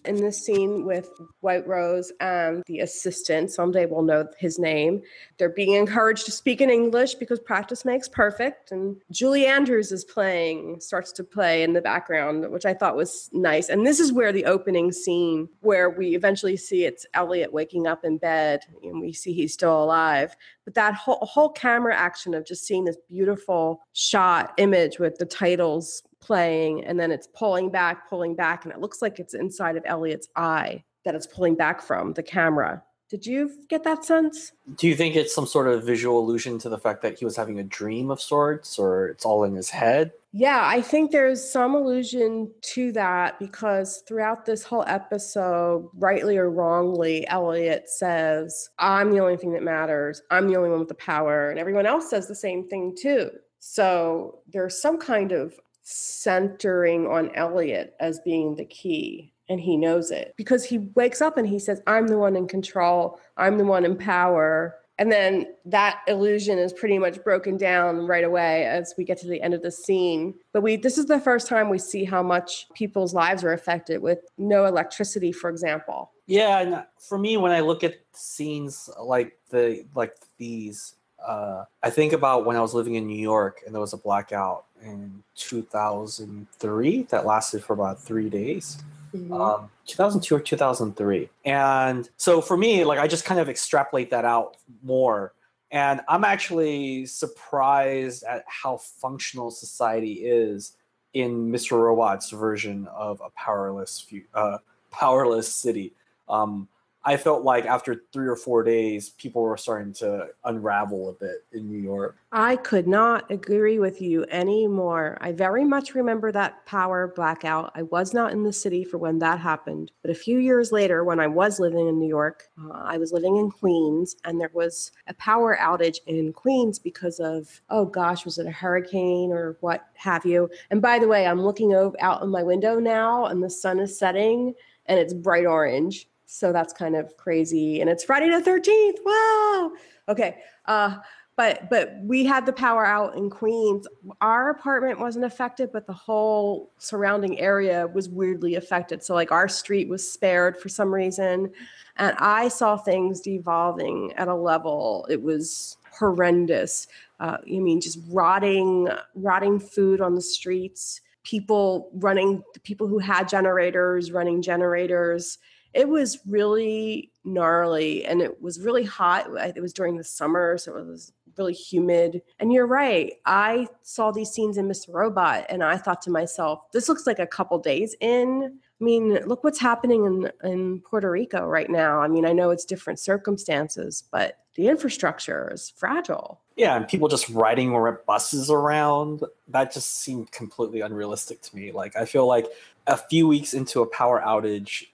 [0.10, 3.52] In this scene with White Rose and the assistant.
[3.52, 5.04] Someday we'll know his name.
[5.38, 8.72] They're being encouraged to speak in English because practice makes perfect.
[8.72, 13.30] And Julie Andrews is playing, starts to play in the background, which I thought was
[13.34, 13.70] nice.
[13.70, 18.04] And this is where the opening scene, where we eventually see it's Elliot waking up
[18.04, 20.36] in bed and we see he's still alive.
[20.66, 25.26] But that whole, whole camera action of just seeing this beautiful shot image with the
[25.26, 29.76] titles playing and then it's pulling back, pulling back, and it looks like it's inside
[29.76, 32.84] of Elliot's eye that it's pulling back from the camera.
[33.10, 34.52] Did you get that sense?
[34.76, 37.36] Do you think it's some sort of visual allusion to the fact that he was
[37.36, 40.12] having a dream of sorts, or it's all in his head?
[40.32, 46.52] Yeah, I think there's some allusion to that because throughout this whole episode, rightly or
[46.52, 50.22] wrongly, Elliot says, I'm the only thing that matters.
[50.30, 51.50] I'm the only one with the power.
[51.50, 53.32] And everyone else says the same thing too.
[53.58, 59.34] So there's some kind of centering on Elliot as being the key.
[59.48, 62.48] And he knows it because he wakes up and he says, I'm the one in
[62.48, 63.20] control.
[63.36, 64.76] I'm the one in power.
[65.00, 69.28] And then that illusion is pretty much broken down right away as we get to
[69.28, 70.36] the end of the scene.
[70.52, 74.02] But we this is the first time we see how much people's lives are affected
[74.02, 76.12] with no electricity, for example.
[76.28, 81.90] Yeah, and for me, when I look at scenes like the like these, uh, I
[81.90, 85.24] think about when I was living in New York and there was a blackout in
[85.36, 88.82] 2003 that lasted for about three days.
[89.14, 89.34] Mm-hmm.
[89.34, 91.30] Um, 2002 or 2003.
[91.46, 95.34] And so for me, like I just kind of extrapolate that out more.
[95.72, 100.76] And I'm actually surprised at how functional society is
[101.14, 101.80] in Mr.
[101.80, 104.60] Robot's version of a powerless, uh,
[104.92, 105.94] powerless city.
[106.28, 106.68] Um,
[107.06, 111.46] I felt like after three or four days, people were starting to unravel a bit
[111.54, 112.18] in New York.
[112.34, 115.18] I could not agree with you anymore.
[115.22, 117.72] I very much remember that power blackout.
[117.74, 121.06] I was not in the city for when that happened, but a few years later,
[121.06, 124.52] when I was living in New York, uh, I was living in Queens, and there
[124.54, 129.58] was a power outage in Queens because of, oh gosh, was it a hurricane or
[129.62, 130.50] what have you?
[130.70, 133.80] And by the way, I'm looking over, out of my window now, and the sun
[133.80, 134.54] is setting,
[134.86, 137.82] and it's bright orange so that's kind of crazy.
[137.82, 138.98] And it's Friday the 13th.
[139.04, 139.72] Wow.
[140.10, 140.38] Okay.
[140.66, 140.98] Uh,
[141.36, 143.88] but but we had the power out in Queens.
[144.22, 149.02] Our apartment wasn't affected, but the whole surrounding area was weirdly affected.
[149.02, 151.52] So like our street was spared for some reason,
[151.96, 155.08] and I saw things devolving at a level.
[155.10, 156.88] It was horrendous.
[157.20, 161.02] Uh, I mean, just rotting rotting food on the streets.
[161.24, 165.40] People running, people who had generators running generators
[165.74, 169.28] it was really gnarly and it was really hot.
[169.56, 172.22] It was during the summer, so it was really humid.
[172.40, 173.14] And you're right.
[173.26, 174.94] I saw these scenes in Mr.
[174.94, 178.60] Robot and I thought to myself, this looks like a couple days in.
[178.80, 182.00] I mean, look what's happening in, in Puerto Rico right now.
[182.00, 186.40] I mean, I know it's different circumstances, but the infrastructure is fragile.
[186.56, 187.74] Yeah, and people just riding
[188.06, 191.72] buses around, that just seemed completely unrealistic to me.
[191.72, 192.48] Like, I feel like
[192.88, 194.88] a few weeks into a power outage,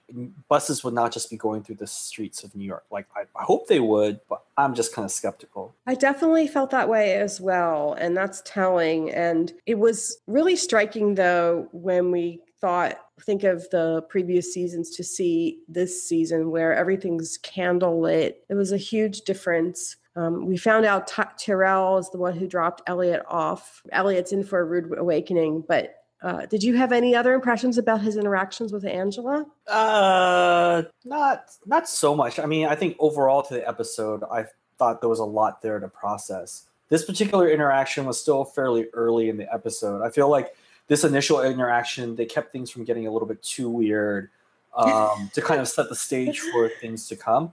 [0.48, 2.84] buses would not just be going through the streets of New York.
[2.90, 5.74] Like, I, I hope they would, but I'm just kind of skeptical.
[5.86, 7.94] I definitely felt that way as well.
[7.94, 9.10] And that's telling.
[9.10, 15.04] And it was really striking, though, when we thought, think of the previous seasons to
[15.04, 18.44] see this season where everything's candle lit.
[18.48, 19.96] It was a huge difference.
[20.16, 23.82] Um, we found out T- Tyrell is the one who dropped Elliot off.
[23.92, 28.00] Elliot's in for a rude awakening, but uh, did you have any other impressions about
[28.00, 29.44] his interactions with Angela?
[29.66, 32.38] Uh, not not so much.
[32.38, 34.46] I mean, I think overall to the episode, I
[34.78, 36.66] thought there was a lot there to process.
[36.88, 40.02] This particular interaction was still fairly early in the episode.
[40.02, 40.56] I feel like
[40.88, 44.30] this initial interaction they kept things from getting a little bit too weird
[44.74, 47.52] um, to kind of set the stage for things to come.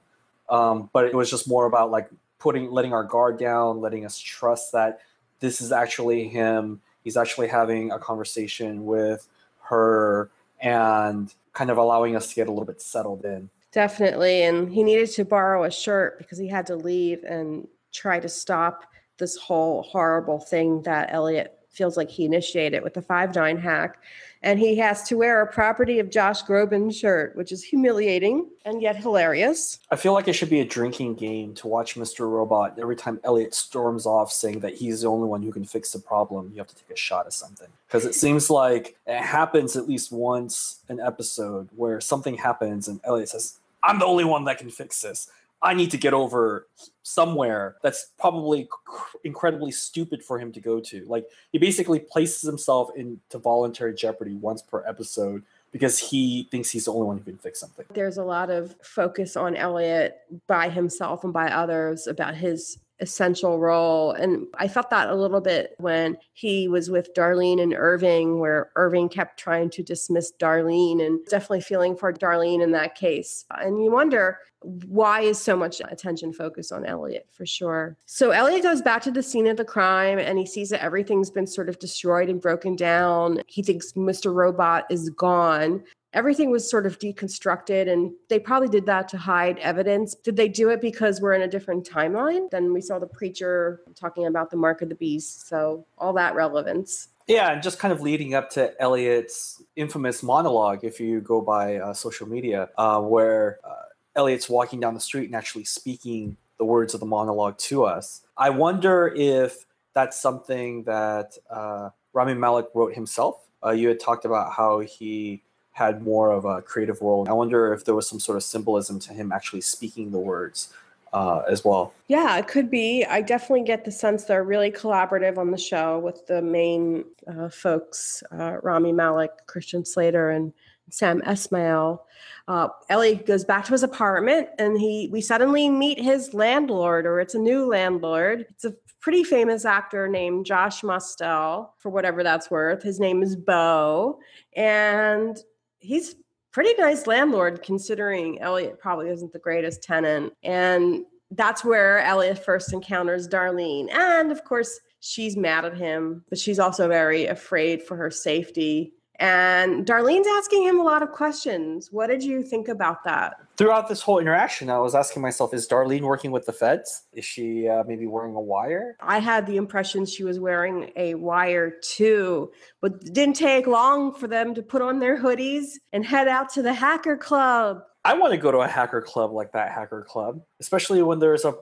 [0.50, 4.20] Um, but it was just more about like putting letting our guard down, letting us
[4.20, 5.00] trust that
[5.40, 9.28] this is actually him he's actually having a conversation with
[9.62, 13.50] her and kind of allowing us to get a little bit settled in.
[13.72, 14.44] Definitely.
[14.44, 18.30] And he needed to borrow a shirt because he had to leave and try to
[18.30, 18.86] stop
[19.18, 23.58] this whole horrible thing that Elliot feels like he initiated it with the five nine
[23.58, 23.98] hack
[24.44, 28.82] and he has to wear a property of Josh Groban shirt, which is humiliating and
[28.82, 29.80] yet hilarious.
[29.90, 32.30] I feel like it should be a drinking game to watch Mr.
[32.30, 35.94] Robot every time Elliot storms off saying that he's the only one who can fix
[35.94, 36.52] the problem.
[36.52, 39.88] You have to take a shot of something because it seems like it happens at
[39.88, 44.58] least once an episode where something happens and Elliot says, "I'm the only one that
[44.58, 45.30] can fix this."
[45.64, 46.68] I need to get over
[47.04, 51.06] somewhere that's probably cr- incredibly stupid for him to go to.
[51.06, 56.86] Like he basically places himself into voluntary jeopardy once per episode because he thinks he's
[56.86, 57.86] the only one who can fix something.
[57.94, 63.60] There's a lot of focus on Elliot by himself and by others about his essential
[63.60, 64.12] role.
[64.14, 68.72] And I felt that a little bit when he was with Darlene and Irving, where
[68.76, 73.46] Irving kept trying to dismiss Darlene and definitely feeling for Darlene in that case.
[73.52, 74.40] And you wonder
[74.88, 77.98] why is so much attention focused on Elliot for sure.
[78.06, 81.30] So Elliot goes back to the scene of the crime and he sees that everything's
[81.30, 83.42] been sort of destroyed and broken down.
[83.48, 84.34] He thinks Mr.
[84.34, 89.58] Robot is gone everything was sort of deconstructed and they probably did that to hide
[89.60, 90.16] evidence.
[90.16, 93.82] Did they do it because we're in a different timeline then we saw the preacher
[93.96, 95.48] talking about the mark of the beast?
[95.48, 97.10] So all that relevance.
[97.28, 101.78] Yeah and just kind of leading up to elliot's infamous monologue if you go by
[101.78, 106.66] uh, social media uh, where uh, elliot's walking down the street and actually speaking the
[106.66, 108.22] words of the monologue to us.
[108.38, 113.48] I wonder if that's something that uh, rami malek wrote himself.
[113.66, 115.44] Uh, you had talked about how he
[115.74, 117.28] had more of a creative role.
[117.28, 120.74] I wonder if there was some sort of symbolism to him actually speaking the words
[121.14, 121.94] uh, as well.
[122.08, 123.06] Yeah, it could be.
[123.06, 127.50] I definitely get the sense they're really collaborative on the show with the main uh,
[127.50, 130.54] folks, uh, Rami Malek, Christian Slater, and
[130.90, 132.00] Sam Esmail.
[132.48, 137.20] Uh, Ellie goes back to his apartment, and he we suddenly meet his landlord, or
[137.20, 138.46] it's a new landlord.
[138.50, 142.84] It's a pretty famous actor named Josh Mostel, for whatever that's worth.
[142.84, 144.20] His name is Bo,
[144.56, 145.38] and
[145.84, 146.16] he's
[146.52, 150.34] pretty nice landlord considering Elliot probably isn't the greatest tenant.
[150.44, 153.92] And that's where Elliot first encounters Darlene.
[153.92, 158.94] And of course, she's mad at him, but she's also very afraid for her safety.
[159.20, 161.90] And Darlene's asking him a lot of questions.
[161.92, 163.36] What did you think about that?
[163.58, 167.04] Throughout this whole interaction, I was asking myself, is Darlene working with the feds?
[167.14, 168.98] Is she uh, maybe wearing a wire?
[169.00, 174.16] I had the impression she was wearing a wire too, but it didn't take long
[174.16, 177.84] for them to put on their hoodies and head out to the hacker club.
[178.06, 181.46] I want to go to a hacker club like that hacker club, especially when there's
[181.46, 181.54] a,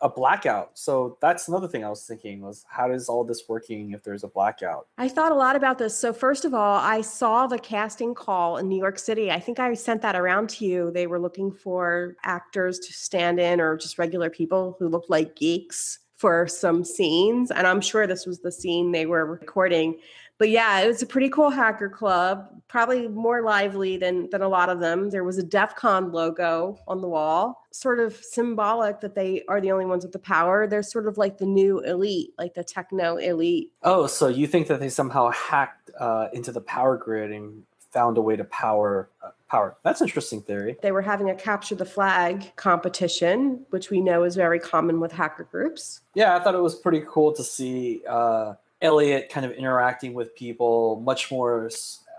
[0.00, 0.78] a blackout.
[0.78, 4.22] So that's another thing I was thinking was how is all this working if there's
[4.22, 4.86] a blackout?
[4.98, 5.98] I thought a lot about this.
[5.98, 9.32] So first of all, I saw the casting call in New York City.
[9.32, 10.92] I think I sent that around to you.
[10.92, 15.34] They were looking for actors to stand in or just regular people who looked like
[15.34, 17.50] geeks for some scenes.
[17.50, 19.98] And I'm sure this was the scene they were recording.
[20.40, 24.48] But yeah, it was a pretty cool hacker club, probably more lively than than a
[24.48, 25.10] lot of them.
[25.10, 29.60] There was a DEF CON logo on the wall, sort of symbolic that they are
[29.60, 30.66] the only ones with the power.
[30.66, 33.70] They're sort of like the new elite, like the techno elite.
[33.82, 38.16] Oh, so you think that they somehow hacked uh, into the power grid and found
[38.16, 39.76] a way to power uh, power.
[39.82, 40.78] That's interesting theory.
[40.80, 45.12] They were having a capture the flag competition, which we know is very common with
[45.12, 46.00] hacker groups.
[46.14, 50.34] Yeah, I thought it was pretty cool to see uh, Elliot kind of interacting with
[50.34, 51.70] people much more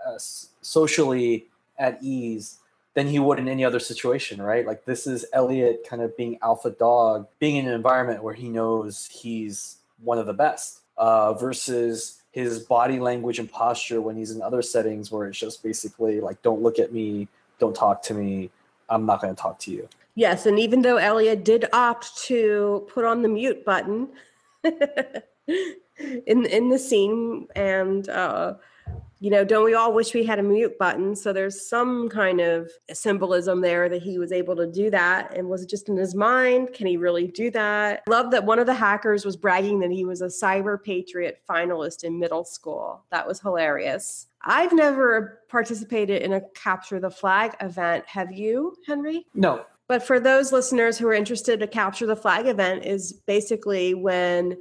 [0.06, 1.46] uh, socially
[1.78, 2.58] at ease
[2.94, 4.66] than he would in any other situation, right?
[4.66, 8.48] Like this is Elliot kind of being alpha dog, being in an environment where he
[8.48, 14.30] knows he's one of the best, uh, versus his body language and posture when he's
[14.30, 18.14] in other settings where it's just basically like, don't look at me, don't talk to
[18.14, 18.50] me,
[18.88, 19.88] I'm not going to talk to you.
[20.14, 24.08] Yes, and even though Elliot did opt to put on the mute button.
[25.98, 28.54] in in the scene and uh
[29.20, 31.14] you know don't we all wish we had a mute button?
[31.14, 35.48] So there's some kind of symbolism there that he was able to do that and
[35.48, 38.02] was it just in his mind can he really do that?
[38.08, 42.02] Love that one of the hackers was bragging that he was a cyber patriot finalist
[42.02, 43.04] in middle school.
[43.10, 44.26] That was hilarious.
[44.44, 48.04] I've never participated in a capture the flag event.
[48.08, 49.26] Have you henry?
[49.34, 49.64] No.
[49.88, 54.56] But for those listeners who are interested, a capture the flag event is basically when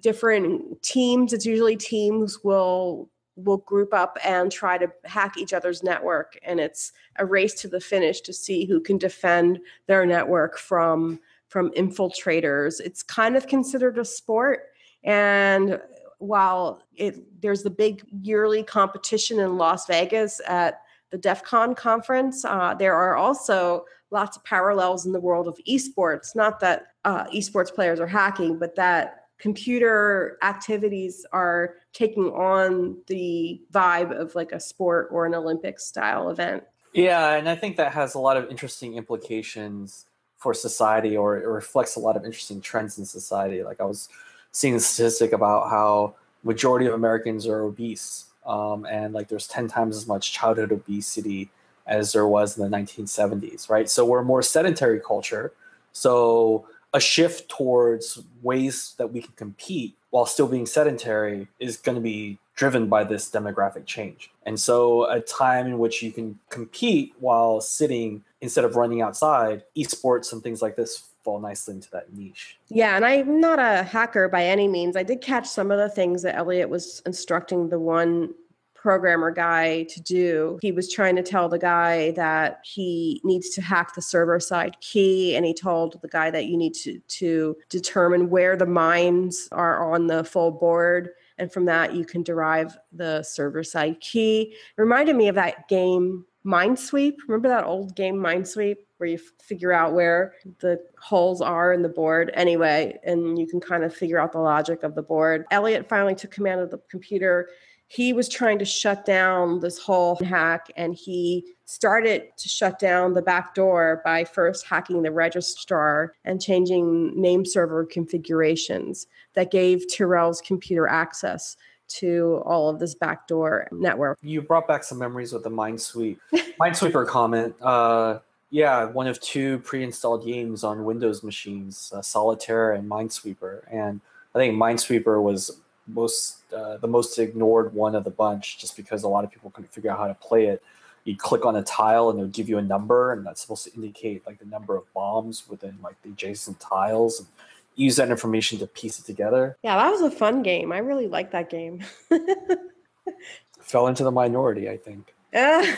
[0.00, 5.82] different teams it's usually teams will will group up and try to hack each other's
[5.82, 10.58] network and it's a race to the finish to see who can defend their network
[10.58, 14.66] from from infiltrators it's kind of considered a sport
[15.04, 15.80] and
[16.18, 22.44] while it there's the big yearly competition in Las Vegas at the DEF CON conference,
[22.44, 26.34] uh, there are also lots of parallels in the world of esports.
[26.34, 33.60] Not that uh, esports players are hacking, but that computer activities are taking on the
[33.72, 36.64] vibe of like a sport or an Olympic style event.
[36.92, 41.46] Yeah, and I think that has a lot of interesting implications for society or it
[41.46, 43.62] reflects a lot of interesting trends in society.
[43.62, 44.08] Like I was
[44.52, 48.26] seeing a statistic about how majority of Americans are obese.
[48.46, 51.50] Um, and like there's 10 times as much childhood obesity
[51.86, 53.88] as there was in the 1970s, right?
[53.88, 55.52] So we're a more sedentary culture.
[55.92, 61.94] So a shift towards ways that we can compete while still being sedentary is going
[61.94, 64.30] to be driven by this demographic change.
[64.44, 69.64] And so, a time in which you can compete while sitting instead of running outside,
[69.76, 72.58] esports and things like this fall nicely into that niche.
[72.68, 74.96] Yeah, and I'm not a hacker by any means.
[74.96, 78.34] I did catch some of the things that Elliot was instructing the one
[78.80, 80.58] programmer guy to do.
[80.62, 84.76] He was trying to tell the guy that he needs to hack the server side
[84.80, 89.48] key, and he told the guy that you need to to determine where the mines
[89.52, 91.10] are on the full board.
[91.38, 94.54] And from that, you can derive the server side key.
[94.76, 97.14] It reminded me of that game Minesweep.
[97.26, 98.76] Remember that old game Minesweep?
[98.98, 103.46] where you f- figure out where the holes are in the board anyway, and you
[103.46, 105.44] can kind of figure out the logic of the board.
[105.50, 107.48] Elliot finally took command of the computer.
[107.88, 113.14] He was trying to shut down this whole hack, and he started to shut down
[113.14, 119.86] the back door by first hacking the registrar and changing name server configurations that gave
[119.86, 121.56] Tyrell's computer access
[121.88, 124.18] to all of this backdoor network.
[124.22, 126.18] You brought back some memories with the Minesweep,
[126.60, 127.54] Minesweeper comment.
[127.62, 128.18] Uh,
[128.50, 134.00] yeah, one of two pre-installed games on Windows machines, uh, Solitaire and Minesweeper, and
[134.34, 139.02] I think Minesweeper was most uh, the most ignored one of the bunch, just because
[139.02, 140.62] a lot of people couldn't figure out how to play it.
[141.04, 143.64] You click on a tile and it would give you a number, and that's supposed
[143.64, 147.28] to indicate like the number of bombs within like the adjacent tiles, and
[147.76, 149.56] use that information to piece it together.
[149.62, 150.72] Yeah, that was a fun game.
[150.72, 151.84] I really liked that game.
[153.60, 155.14] Fell into the minority, I think.
[155.34, 155.64] Uh,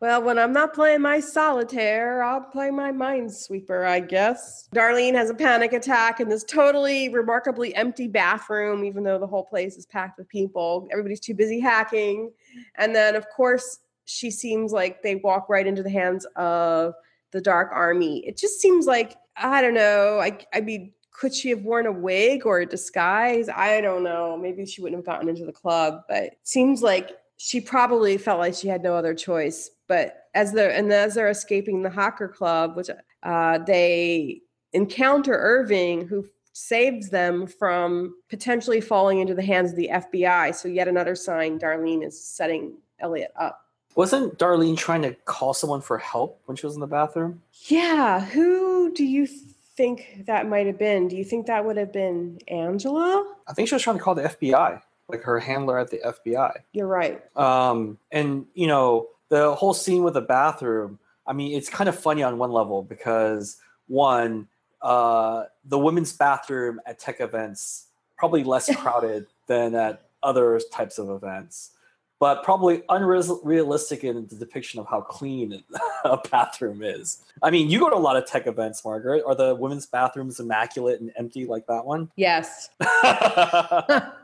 [0.00, 4.68] Well, when I'm not playing my solitaire, I'll play my minesweeper, I guess.
[4.72, 9.44] Darlene has a panic attack in this totally remarkably empty bathroom, even though the whole
[9.44, 10.86] place is packed with people.
[10.92, 12.30] Everybody's too busy hacking.
[12.76, 16.94] And then, of course, she seems like they walk right into the hands of
[17.32, 18.24] the Dark Army.
[18.24, 21.92] It just seems like, I don't know, I, I mean, could she have worn a
[21.92, 23.48] wig or a disguise?
[23.48, 24.36] I don't know.
[24.36, 28.54] Maybe she wouldn't have gotten into the club, but seems like she probably felt like
[28.54, 32.76] she had no other choice but as they're and as they're escaping the hacker club,
[32.76, 32.90] which
[33.24, 39.88] uh, they encounter Irving, who saves them from potentially falling into the hands of the
[39.92, 40.54] FBI.
[40.54, 43.64] So yet another sign Darlene is setting Elliot up.
[43.96, 47.42] Wasn't Darlene trying to call someone for help when she was in the bathroom?
[47.68, 48.20] Yeah.
[48.20, 51.08] Who do you think that might have been?
[51.08, 53.34] Do you think that would have been Angela?
[53.48, 56.52] I think she was trying to call the FBI, like her handler at the FBI.
[56.72, 57.22] You're right.
[57.36, 61.98] Um, and you know, the whole scene with the bathroom i mean it's kind of
[61.98, 64.48] funny on one level because one
[64.80, 67.86] uh, the women's bathroom at tech events
[68.16, 71.72] probably less crowded than at other types of events
[72.20, 75.62] but probably unrealistic in the depiction of how clean
[76.04, 77.22] a bathroom is.
[77.44, 79.22] I mean, you go to a lot of tech events, Margaret.
[79.24, 82.10] Are the women's bathrooms immaculate and empty like that one?
[82.16, 82.70] Yes.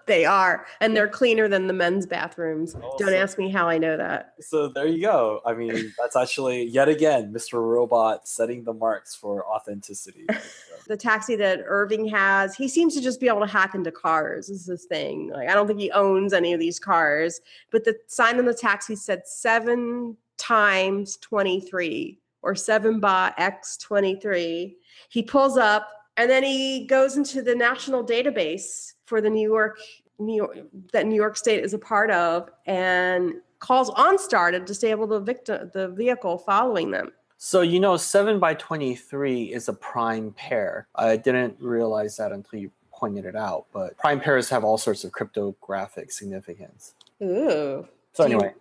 [0.07, 0.67] they are.
[0.81, 2.75] And they're cleaner than the men's bathrooms.
[2.77, 4.35] Oh, Don't so, ask me how I know that.
[4.41, 5.41] So there you go.
[5.45, 7.55] I mean, that's actually yet again Mr.
[7.55, 10.27] Robot setting the marks for authenticity.
[10.89, 14.49] the taxi that Irving has, he seems to just be able to hack into cars.
[14.49, 15.31] Is this thing.
[15.31, 17.41] Like I don't think he owns any of these cars,
[17.71, 24.77] but the sign on the taxi said seven times 23 or seven by X 23.
[25.09, 29.79] He pulls up and then he goes into the national database for the New York,
[30.19, 30.57] New York
[30.93, 35.71] that New York State is a part of and calls OnStar to disable the victim
[35.73, 37.13] the vehicle following them.
[37.37, 40.87] So you know, seven by twenty-three is a prime pair.
[40.95, 43.67] I didn't realize that until you pointed it out.
[43.73, 46.95] But prime pairs have all sorts of cryptographic significance.
[47.23, 47.87] Ooh.
[48.13, 48.55] So anyway,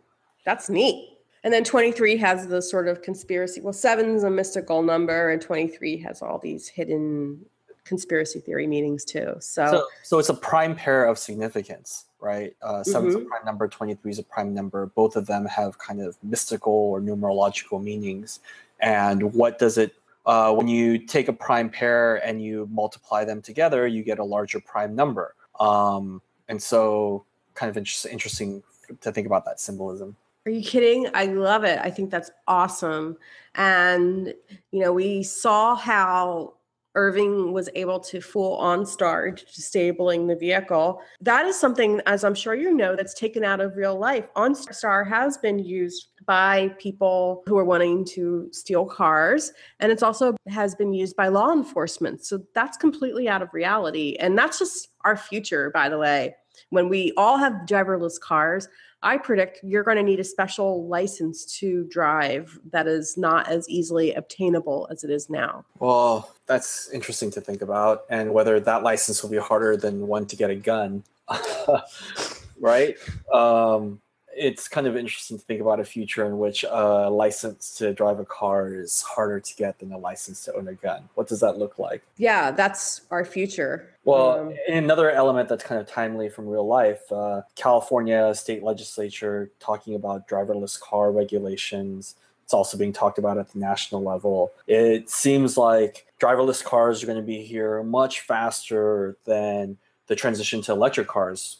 [0.46, 1.18] that's neat.
[1.44, 3.60] And then 23 has the sort of conspiracy.
[3.60, 7.46] Well, seven's a mystical number, and 23 has all these hidden
[7.84, 9.36] conspiracy theory meanings too.
[9.40, 12.56] So, so, so it's a prime pair of significance, right?
[12.62, 13.22] Uh, 7 mm-hmm.
[13.22, 14.86] a prime number, 23 is a prime number.
[14.88, 18.40] Both of them have kind of mystical or numerological meanings.
[18.80, 23.42] And what does it, uh, when you take a prime pair and you multiply them
[23.42, 25.36] together, you get a larger prime number.
[25.60, 28.64] Um, and so, kind of inter- interesting
[29.02, 30.16] to think about that symbolism.
[30.46, 31.10] Are you kidding?
[31.14, 31.80] I love it.
[31.82, 33.18] I think that's awesome.
[33.56, 34.34] And,
[34.72, 36.56] you know, we saw how
[36.96, 41.02] Irving was able to fool OnStar to disabling the vehicle.
[41.22, 44.26] That is something, as I'm sure you know, that's taken out of real life.
[44.36, 50.36] OnStar has been used by people who are wanting to steal cars, and it's also
[50.48, 52.26] has been used by law enforcement.
[52.26, 54.16] So that's completely out of reality.
[54.20, 56.36] And that's just our future, by the way.
[56.70, 58.68] When we all have driverless cars,
[59.04, 63.68] I predict you're going to need a special license to drive that is not as
[63.70, 65.66] easily obtainable as it is now.
[65.80, 70.26] Well, that's interesting to think about, and whether that license will be harder than one
[70.28, 71.04] to get a gun.
[72.60, 72.96] right?
[73.32, 74.00] Um,
[74.36, 78.20] it's kind of interesting to think about a future in which a license to drive
[78.20, 81.10] a car is harder to get than a license to own a gun.
[81.16, 82.02] What does that look like?
[82.18, 83.90] Yeah, that's our future.
[84.06, 89.50] Well, Um, another element that's kind of timely from real life uh, California state legislature
[89.60, 92.16] talking about driverless car regulations.
[92.44, 94.52] It's also being talked about at the national level.
[94.68, 99.78] It seems like driverless cars are going to be here much faster than
[100.08, 101.58] the transition to electric cars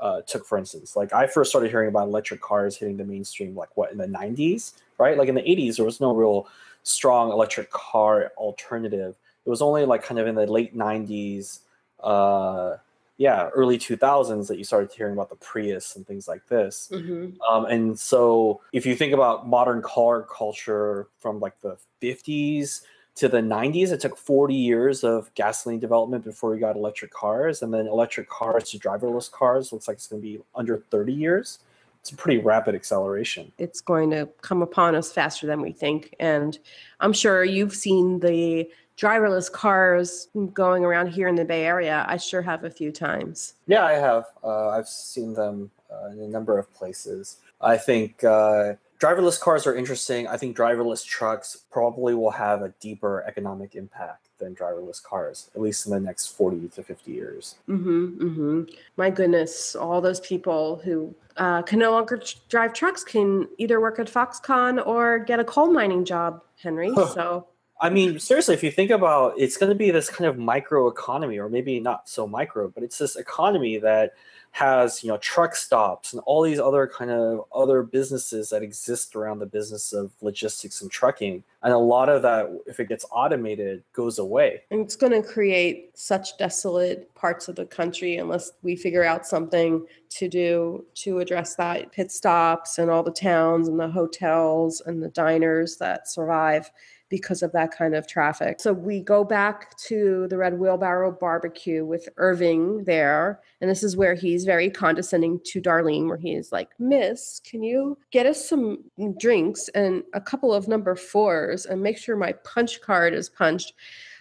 [0.00, 0.96] uh, took, for instance.
[0.96, 4.06] Like I first started hearing about electric cars hitting the mainstream, like what in the
[4.06, 5.16] 90s, right?
[5.16, 6.48] Like in the 80s, there was no real
[6.82, 9.16] strong electric car alternative.
[9.44, 11.60] It was only like kind of in the late 90s,
[12.02, 12.76] uh,
[13.16, 16.88] yeah, early 2000s that you started hearing about the Prius and things like this.
[16.92, 17.36] mhm.
[17.50, 22.82] Um, and so if you think about modern car culture from like the 50s
[23.18, 27.62] to the 90s, it took 40 years of gasoline development before we got electric cars.
[27.62, 31.12] And then electric cars to driverless cars looks like it's going to be under 30
[31.12, 31.58] years.
[32.00, 33.50] It's a pretty rapid acceleration.
[33.58, 36.14] It's going to come upon us faster than we think.
[36.20, 36.56] And
[37.00, 42.04] I'm sure you've seen the driverless cars going around here in the Bay Area.
[42.08, 43.54] I sure have a few times.
[43.66, 44.26] Yeah, I have.
[44.44, 47.38] Uh, I've seen them uh, in a number of places.
[47.60, 50.26] I think uh, driverless cars are interesting.
[50.26, 55.60] I think driverless trucks probably will have a deeper economic impact than driverless cars, at
[55.60, 57.56] least in the next 40 to 50 years.
[57.68, 58.62] Mm-hmm, mm-hmm.
[58.96, 63.98] My goodness, all those people who uh, can no longer drive trucks can either work
[63.98, 66.92] at Foxconn or get a coal mining job, Henry.
[66.94, 67.46] so
[67.80, 70.88] I mean, seriously, if you think about it's going to be this kind of micro
[70.88, 74.14] economy, or maybe not so micro, but it's this economy that
[74.52, 79.14] has you know truck stops and all these other kind of other businesses that exist
[79.14, 81.42] around the business of logistics and trucking.
[81.62, 84.62] And a lot of that if it gets automated goes away.
[84.70, 89.26] And it's going to create such desolate parts of the country unless we figure out
[89.26, 91.92] something to do to address that.
[91.92, 96.70] Pit stops and all the towns and the hotels and the diners that survive
[97.08, 98.60] because of that kind of traffic.
[98.60, 103.40] So we go back to the Red Wheelbarrow Barbecue with Irving there.
[103.60, 107.62] And this is where he's very condescending to Darlene, where he is like, Miss, can
[107.62, 108.84] you get us some
[109.18, 113.72] drinks and a couple of number fours and make sure my punch card is punched?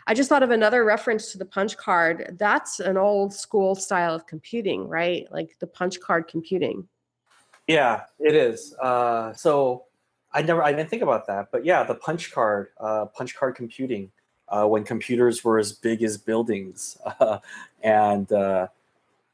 [0.09, 2.37] I just thought of another reference to the punch card.
[2.39, 5.27] That's an old school style of computing, right?
[5.31, 6.87] Like the punch card computing.
[7.67, 9.86] yeah it is uh, so
[10.37, 13.55] i never i didn't think about that but yeah the punch card uh, punch card
[13.55, 14.11] computing
[14.49, 16.97] uh, when computers were as big as buildings.
[17.83, 18.67] And uh,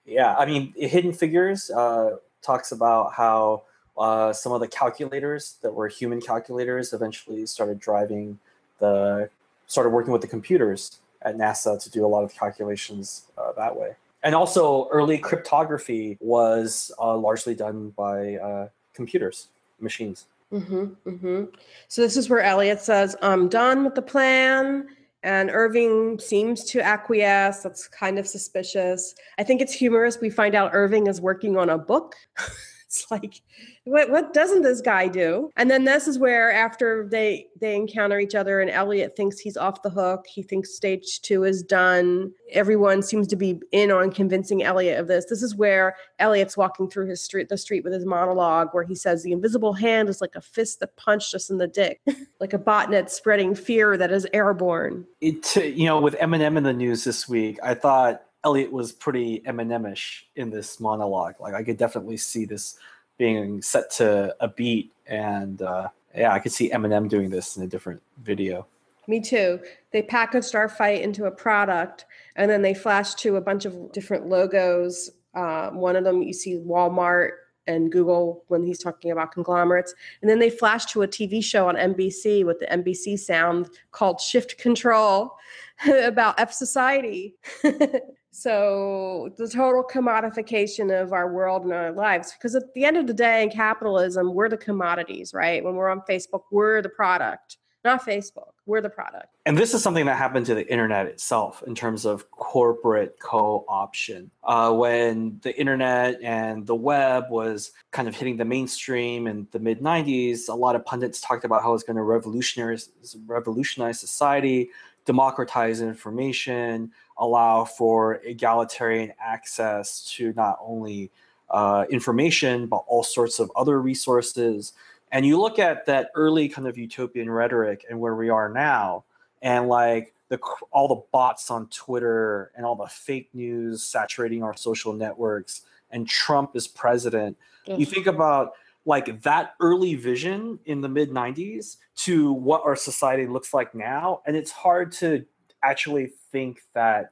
[0.05, 3.63] yeah i mean hidden figures uh, talks about how
[3.97, 8.39] uh, some of the calculators that were human calculators eventually started driving
[8.79, 9.29] the
[9.67, 13.73] started working with the computers at nasa to do a lot of calculations uh, that
[13.75, 13.95] way.
[14.23, 19.47] And also early cryptography was largely done by computers
[19.79, 21.43] machines Mm-hmm, mm-hmm.
[21.87, 24.87] So this is where Elliot says, I'm done with the plan.
[25.23, 27.63] And Irving seems to acquiesce.
[27.63, 29.15] That's kind of suspicious.
[29.39, 30.19] I think it's humorous.
[30.21, 32.15] We find out Irving is working on a book.
[32.93, 33.41] it's like,
[33.85, 35.49] what, what doesn't this guy do?
[35.57, 39.57] And then this is where after they they encounter each other and Elliot thinks he's
[39.57, 40.25] off the hook.
[40.27, 42.31] He thinks stage two is done.
[42.51, 45.25] Everyone seems to be in on convincing Elliot of this.
[45.25, 48.95] This is where Elliot's walking through his street, the street with his monologue, where he
[48.95, 52.01] says, "The invisible hand is like a fist that punched us in the dick,
[52.39, 56.73] like a botnet spreading fear that is airborne." it you know with eminem in the
[56.73, 61.77] news this week i thought elliot was pretty eminemish in this monologue like i could
[61.77, 62.77] definitely see this
[63.17, 67.63] being set to a beat and uh, yeah i could see eminem doing this in
[67.63, 68.65] a different video
[69.07, 69.59] Me too.
[69.91, 73.91] They packaged our fight into a product, and then they flashed to a bunch of
[73.91, 75.09] different logos.
[75.33, 77.31] Uh, one of them you see Walmart
[77.67, 81.67] and Google when he's talking about conglomerates, and then they flashed to a TV show
[81.67, 85.35] on NBC with the NBC sound called Shift Control
[85.87, 87.35] about F Society.
[88.33, 93.07] so the total commodification of our world and our lives, because at the end of
[93.07, 95.63] the day, in capitalism, we're the commodities, right?
[95.63, 98.51] When we're on Facebook, we're the product not Facebook.
[98.65, 99.27] We're the product.
[99.45, 104.31] and this is something that happened to the internet itself in terms of corporate co-option
[104.45, 109.59] uh, when the internet and the web was kind of hitting the mainstream in the
[109.59, 112.89] mid 90s a lot of pundits talked about how it's going to revolutionize
[113.25, 114.69] revolutionize society
[115.05, 121.11] democratize information allow for egalitarian access to not only
[121.49, 124.73] uh, information but all sorts of other resources
[125.11, 129.03] and you look at that early kind of utopian rhetoric and where we are now
[129.41, 130.39] and like the
[130.71, 135.61] all the bots on twitter and all the fake news saturating our social networks
[135.93, 137.37] and Trump is president.
[137.65, 138.53] You think about
[138.85, 144.21] like that early vision in the mid 90s to what our society looks like now
[144.25, 145.25] and it's hard to
[145.63, 147.11] actually think that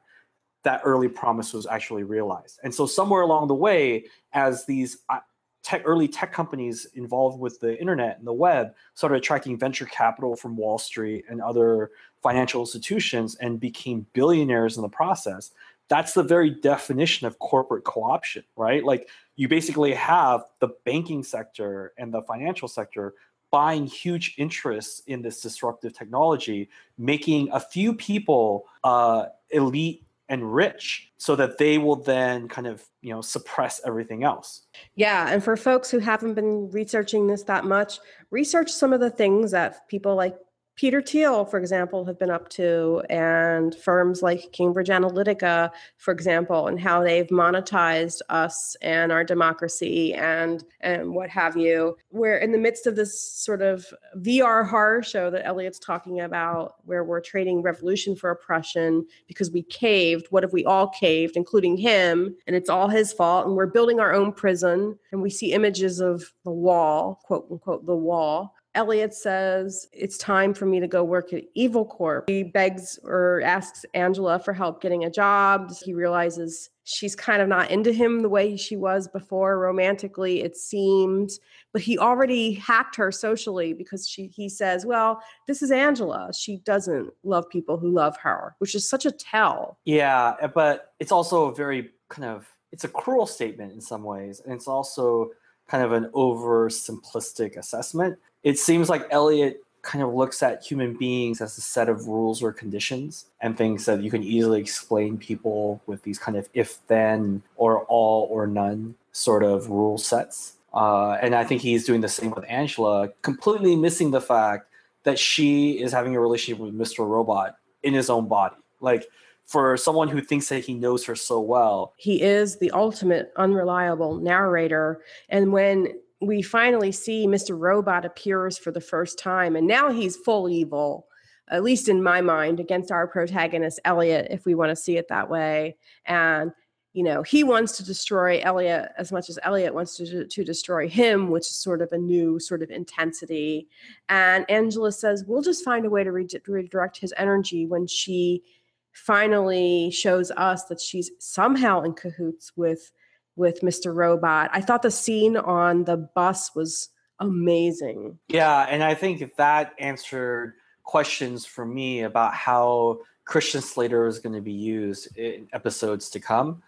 [0.63, 2.59] that early promise was actually realized.
[2.63, 5.19] And so somewhere along the way as these uh,
[5.63, 10.35] tech early tech companies involved with the internet and the web started attracting venture capital
[10.35, 11.91] from wall street and other
[12.21, 15.51] financial institutions and became billionaires in the process
[15.87, 18.83] that's the very definition of corporate co-option right?
[18.83, 23.13] Like you basically have the banking sector and the financial sector
[23.51, 31.11] buying huge interests in this disruptive technology making a few people uh, elite and rich
[31.17, 34.61] so that they will then kind of you know suppress everything else.
[34.95, 37.99] Yeah, and for folks who haven't been researching this that much,
[38.31, 40.37] research some of the things that people like
[40.81, 46.65] Peter Thiel, for example, have been up to, and firms like Cambridge Analytica, for example,
[46.65, 51.95] and how they've monetized us and our democracy and and what have you.
[52.09, 53.85] We're in the midst of this sort of
[54.17, 59.61] VR horror show that Elliot's talking about, where we're trading revolution for oppression because we
[59.61, 60.25] caved.
[60.31, 62.35] What if we all caved, including him?
[62.47, 63.45] And it's all his fault.
[63.45, 64.97] And we're building our own prison.
[65.11, 68.55] And we see images of the wall, quote unquote, the wall.
[68.73, 72.29] Elliot says, It's time for me to go work at Evil Corp.
[72.29, 75.71] He begs or asks Angela for help getting a job.
[75.83, 80.55] He realizes she's kind of not into him the way she was before romantically, it
[80.55, 81.31] seemed.
[81.73, 86.31] But he already hacked her socially because she he says, Well, this is Angela.
[86.33, 89.79] She doesn't love people who love her, which is such a tell.
[89.85, 94.41] Yeah, but it's also a very kind of it's a cruel statement in some ways,
[94.43, 95.31] and it's also
[95.67, 98.17] kind of an over simplistic assessment.
[98.43, 102.43] It seems like Elliot kind of looks at human beings as a set of rules
[102.43, 106.85] or conditions and thinks that you can easily explain people with these kind of if
[106.87, 110.53] then or all or none sort of rule sets.
[110.73, 114.67] Uh, and I think he's doing the same with Angela, completely missing the fact
[115.03, 117.07] that she is having a relationship with Mr.
[117.07, 118.55] Robot in his own body.
[118.79, 119.07] Like
[119.45, 124.15] for someone who thinks that he knows her so well, He is the ultimate unreliable
[124.15, 125.01] narrator.
[125.27, 127.57] And when we finally see Mr.
[127.57, 131.07] Robot appears for the first time, and now he's full evil,
[131.49, 135.07] at least in my mind, against our protagonist, Elliot, if we want to see it
[135.09, 135.77] that way.
[136.05, 136.51] And
[136.93, 140.89] you know, he wants to destroy Elliot as much as Elliot wants to, to destroy
[140.89, 143.69] him, which is sort of a new sort of intensity.
[144.09, 148.43] And Angela says, We'll just find a way to re- redirect his energy when she
[148.91, 152.91] finally shows us that she's somehow in cahoots with
[153.35, 153.93] with Mr.
[153.93, 154.49] Robot.
[154.53, 158.17] I thought the scene on the bus was amazing.
[158.27, 160.53] Yeah, and I think that answered
[160.83, 166.19] questions for me about how Christian Slater is going to be used in episodes to
[166.19, 166.61] come.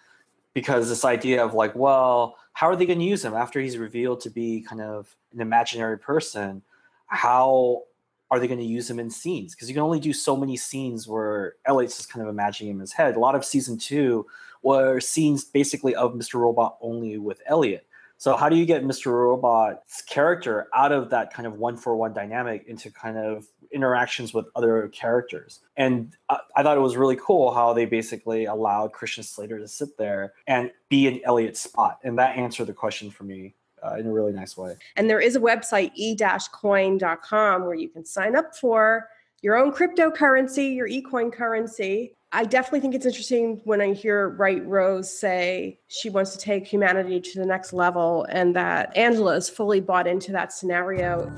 [0.53, 3.75] Because this idea of like, well, how are they going to use him after he's
[3.75, 6.61] revealed to be kind of an imaginary person?
[7.07, 7.81] How
[8.29, 9.55] are they going to use him in scenes?
[9.55, 12.77] Because you can only do so many scenes where Elliot's just kind of imagining him
[12.77, 13.15] in his head.
[13.15, 14.27] A lot of season two
[14.63, 16.35] were scenes basically of Mr.
[16.35, 17.85] Robot only with Elliot.
[18.17, 19.11] So how do you get Mr.
[19.11, 24.33] Robot's character out of that kind of one for one dynamic into kind of interactions
[24.33, 25.59] with other characters?
[25.75, 29.67] And I, I thought it was really cool how they basically allowed Christian Slater to
[29.67, 33.95] sit there and be in Elliot's spot, and that answered the question for me uh,
[33.95, 34.77] in a really nice way.
[34.95, 39.09] And there is a website, e-coin.com, where you can sign up for
[39.41, 42.15] your own cryptocurrency, your ecoin currency.
[42.35, 46.65] I definitely think it's interesting when I hear White Rose say she wants to take
[46.65, 51.31] humanity to the next level and that Angela is fully bought into that scenario.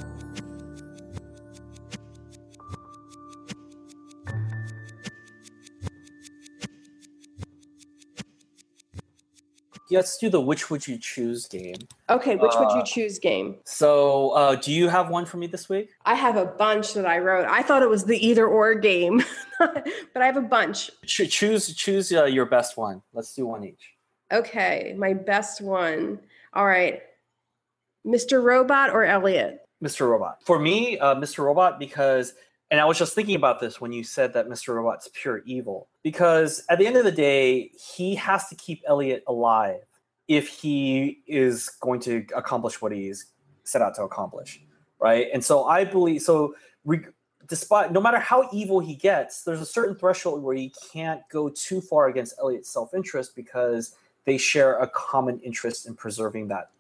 [9.96, 11.76] Let's do the which would you choose game.
[12.10, 13.58] Okay, which would you Uh, choose game?
[13.66, 15.90] So, uh, do you have one for me this week?
[16.06, 17.46] I have a bunch that I wrote.
[17.48, 19.24] I thought it was the either or game,
[19.60, 19.88] but
[20.22, 20.92] I have a bunch.
[21.06, 23.02] Ch- choose choose uh, your best one.
[23.14, 23.92] Let's do one each.
[24.32, 26.20] Okay, my best one.
[26.54, 27.02] All right.
[28.06, 28.44] Mr.
[28.44, 29.62] Robot or Elliot?
[29.84, 30.08] Mr.
[30.08, 30.38] Robot.
[30.46, 31.40] For me, uh, Mr.
[31.44, 32.34] Robot, because,
[32.72, 34.74] and I was just thinking about this when you said that Mr.
[34.76, 35.88] Robot's pure evil.
[36.04, 39.82] Because at the end of the day, he has to keep Elliot alive
[40.28, 43.28] if he is going to accomplish what he's
[43.64, 44.62] set out to accomplish,
[45.00, 45.28] right?
[45.34, 47.06] And so I believe, so re-
[47.48, 51.50] despite, no matter how evil he gets, there's a certain threshold where he can't go
[51.50, 53.96] too far against Elliot's self interest because
[54.26, 56.72] they share a common interest in preserving that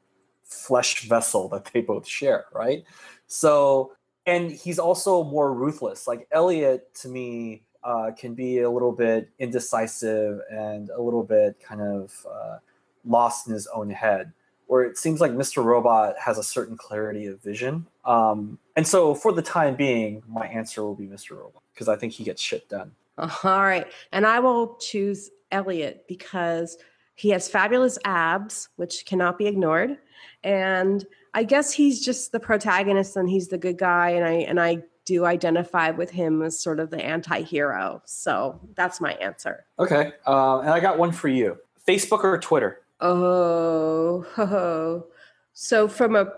[0.43, 2.83] flesh vessel that they both share, right?
[3.27, 3.93] So,
[4.25, 6.07] and he's also more ruthless.
[6.07, 11.59] Like Elliot, to me, uh, can be a little bit indecisive and a little bit
[11.59, 12.57] kind of, uh,
[13.05, 14.33] lost in his own head
[14.67, 15.63] where it seems like Mr.
[15.63, 17.85] Robot has a certain clarity of vision.
[18.03, 21.31] Um, and so for the time being, my answer will be Mr.
[21.31, 22.91] Robot because I think he gets shit done.
[23.17, 23.87] All right.
[24.11, 26.77] And I will choose Elliot because
[27.15, 29.97] he has fabulous abs, which cannot be ignored.
[30.43, 31.05] And
[31.35, 34.09] I guess he's just the protagonist and he's the good guy.
[34.09, 38.01] And I and I do identify with him as sort of the anti-hero.
[38.05, 39.65] So that's my answer.
[39.77, 40.13] Okay.
[40.25, 41.57] Uh, and I got one for you.
[41.87, 42.81] Facebook or Twitter?
[43.01, 45.05] Oh, ho, ho.
[45.53, 46.31] so from a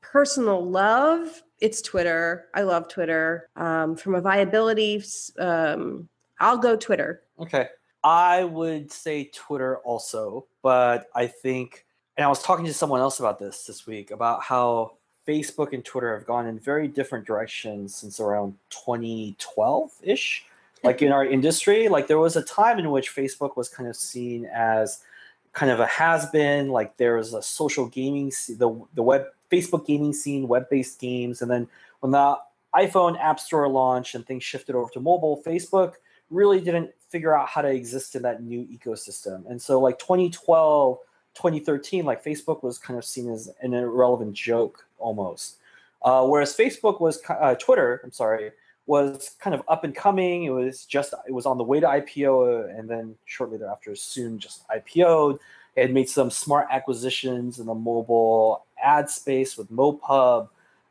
[0.00, 2.46] personal love, it's Twitter.
[2.54, 3.50] I love Twitter.
[3.56, 5.02] Um, from a viability,
[5.38, 6.08] um,
[6.40, 7.22] I'll go Twitter.
[7.38, 7.68] Okay.
[8.02, 11.83] I would say Twitter also, but I think,
[12.16, 14.92] and I was talking to someone else about this this week about how
[15.26, 20.44] Facebook and Twitter have gone in very different directions since around 2012 ish.
[20.80, 20.86] Hmm.
[20.86, 23.96] Like in our industry, like there was a time in which Facebook was kind of
[23.96, 25.02] seen as
[25.52, 26.68] kind of a has been.
[26.68, 31.42] Like there was a social gaming, the the web Facebook gaming scene, web based games,
[31.42, 31.68] and then
[32.00, 32.38] when the
[32.74, 35.94] iPhone App Store launched and things shifted over to mobile, Facebook
[36.30, 39.48] really didn't figure out how to exist in that new ecosystem.
[39.48, 40.98] And so, like 2012,
[41.34, 45.56] 2013, like Facebook was kind of seen as an irrelevant joke almost.
[46.02, 48.52] Uh, whereas Facebook was, uh, Twitter, I'm sorry,
[48.86, 50.44] was kind of up and coming.
[50.44, 54.38] It was just it was on the way to IPO, and then shortly thereafter, soon
[54.38, 55.38] just IPO'd.
[55.76, 60.48] It had made some smart acquisitions in the mobile ad space with MoPub,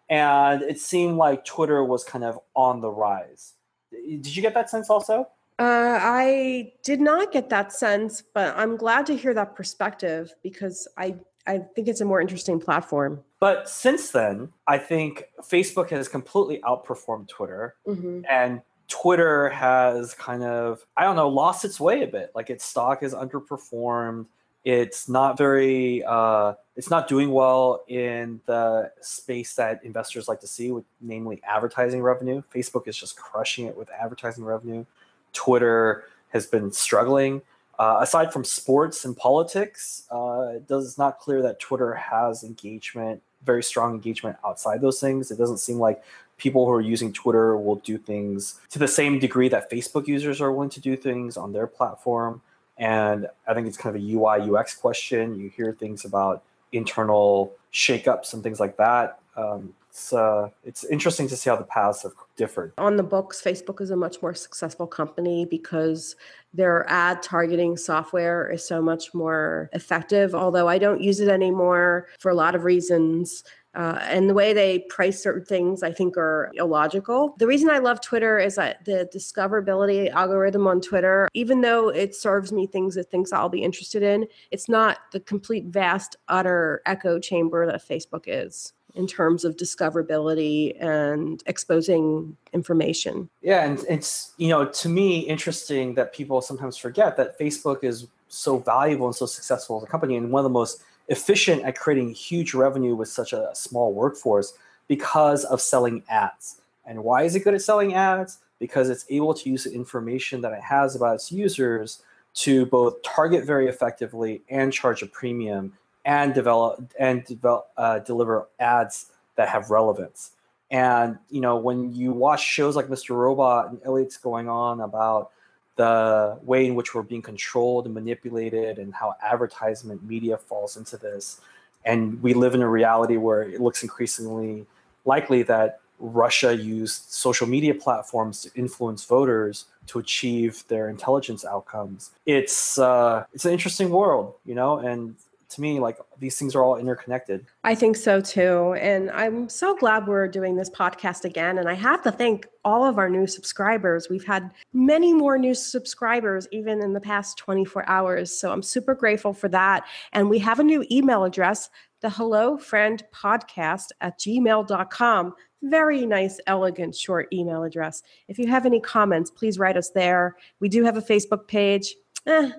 [0.09, 3.53] and it seemed like Twitter was kind of on the rise.
[3.91, 5.27] Did you get that sense also?
[5.59, 10.87] Uh, I did not get that sense, but I'm glad to hear that perspective because
[10.97, 13.21] I I think it's a more interesting platform.
[13.39, 18.21] But since then, I think Facebook has completely outperformed Twitter, mm-hmm.
[18.29, 22.31] and Twitter has kind of, I don't know, lost its way a bit.
[22.33, 24.27] Like its stock has underperformed.
[24.63, 30.47] It's not very, uh, it's not doing well in the space that investors like to
[30.47, 32.41] see, with namely advertising revenue.
[32.53, 34.85] Facebook is just crushing it with advertising revenue.
[35.33, 37.41] Twitter has been struggling.
[37.79, 43.21] Uh, aside from sports and politics, uh, it does not clear that Twitter has engagement,
[43.43, 45.31] very strong engagement outside those things.
[45.31, 46.03] It doesn't seem like
[46.37, 50.41] people who are using Twitter will do things to the same degree that Facebook users
[50.41, 52.41] are willing to do things on their platform.
[52.77, 55.39] And I think it's kind of a UI UX question.
[55.39, 59.19] You hear things about internal shakeups and things like that.
[59.35, 62.73] Um, it's uh, it's interesting to see how the paths have differed.
[62.79, 66.15] On the books, Facebook is a much more successful company because
[66.51, 70.33] their ad targeting software is so much more effective.
[70.33, 73.43] Although I don't use it anymore for a lot of reasons.
[73.75, 77.35] Uh, and the way they price certain things, I think, are illogical.
[77.39, 82.15] The reason I love Twitter is that the discoverability algorithm on Twitter, even though it
[82.15, 86.83] serves me things that things I'll be interested in, it's not the complete, vast, utter
[86.85, 93.29] echo chamber that Facebook is in terms of discoverability and exposing information.
[93.41, 98.07] Yeah, and it's you know to me interesting that people sometimes forget that Facebook is
[98.27, 101.77] so valuable and so successful as a company and one of the most efficient at
[101.77, 104.53] creating huge revenue with such a small workforce
[104.87, 106.61] because of selling ads.
[106.85, 108.39] And why is it good at selling ads?
[108.59, 112.01] Because it's able to use the information that it has about its users
[112.35, 115.73] to both target very effectively and charge a premium
[116.05, 120.31] and develop and develop uh, deliver ads that have relevance.
[120.71, 123.15] And you know, when you watch shows like Mr.
[123.15, 125.31] Robot and Elliot's going on about
[125.75, 130.97] the way in which we're being controlled and manipulated, and how advertisement media falls into
[130.97, 131.41] this,
[131.85, 134.65] and we live in a reality where it looks increasingly
[135.05, 142.11] likely that Russia used social media platforms to influence voters to achieve their intelligence outcomes.
[142.25, 145.15] It's uh, it's an interesting world, you know, and
[145.55, 147.45] to me like these things are all interconnected.
[147.63, 148.73] I think so too.
[148.73, 151.57] And i'm so glad we're doing this podcast again.
[151.57, 154.09] And i have to thank all of our new subscribers.
[154.09, 158.37] We've had many more new subscribers even in the past 24 hours.
[158.37, 159.83] So i'm super grateful for that.
[160.11, 161.69] And we have a new email address
[162.01, 165.33] the hello friend podcast at gmail.com
[165.63, 168.03] very nice, elegant, short email address.
[168.27, 170.35] If you have any comments, please write us there.
[170.59, 171.95] We do have a Facebook page.
[172.25, 172.51] Eh,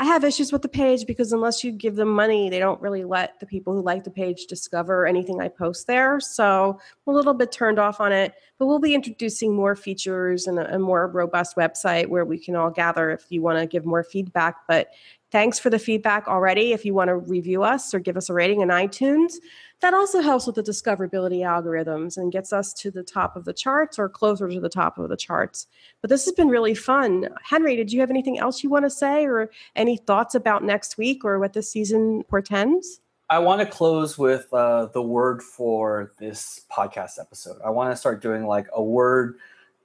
[0.00, 3.04] I have issues with the page because unless you give them money, they don't really
[3.04, 6.18] let the people who like the page discover anything I post there.
[6.20, 10.46] So I'm a little bit turned off on it, but we'll be introducing more features
[10.46, 13.66] and a, a more robust website where we can all gather if you want to
[13.66, 14.56] give more feedback.
[14.66, 14.88] But
[15.30, 16.72] thanks for the feedback already.
[16.72, 19.34] If you want to review us or give us a rating in iTunes,
[19.80, 23.52] that also helps with the discoverability algorithms and gets us to the top of the
[23.52, 25.66] charts or closer to the top of the charts.
[26.00, 27.28] But this has been really fun.
[27.42, 30.98] Henry, did you have anything else you want to say or any thoughts about next
[30.98, 33.00] week or what this season portends?
[33.30, 37.56] I want to close with uh, the word for this podcast episode.
[37.64, 39.36] I want to start doing like a word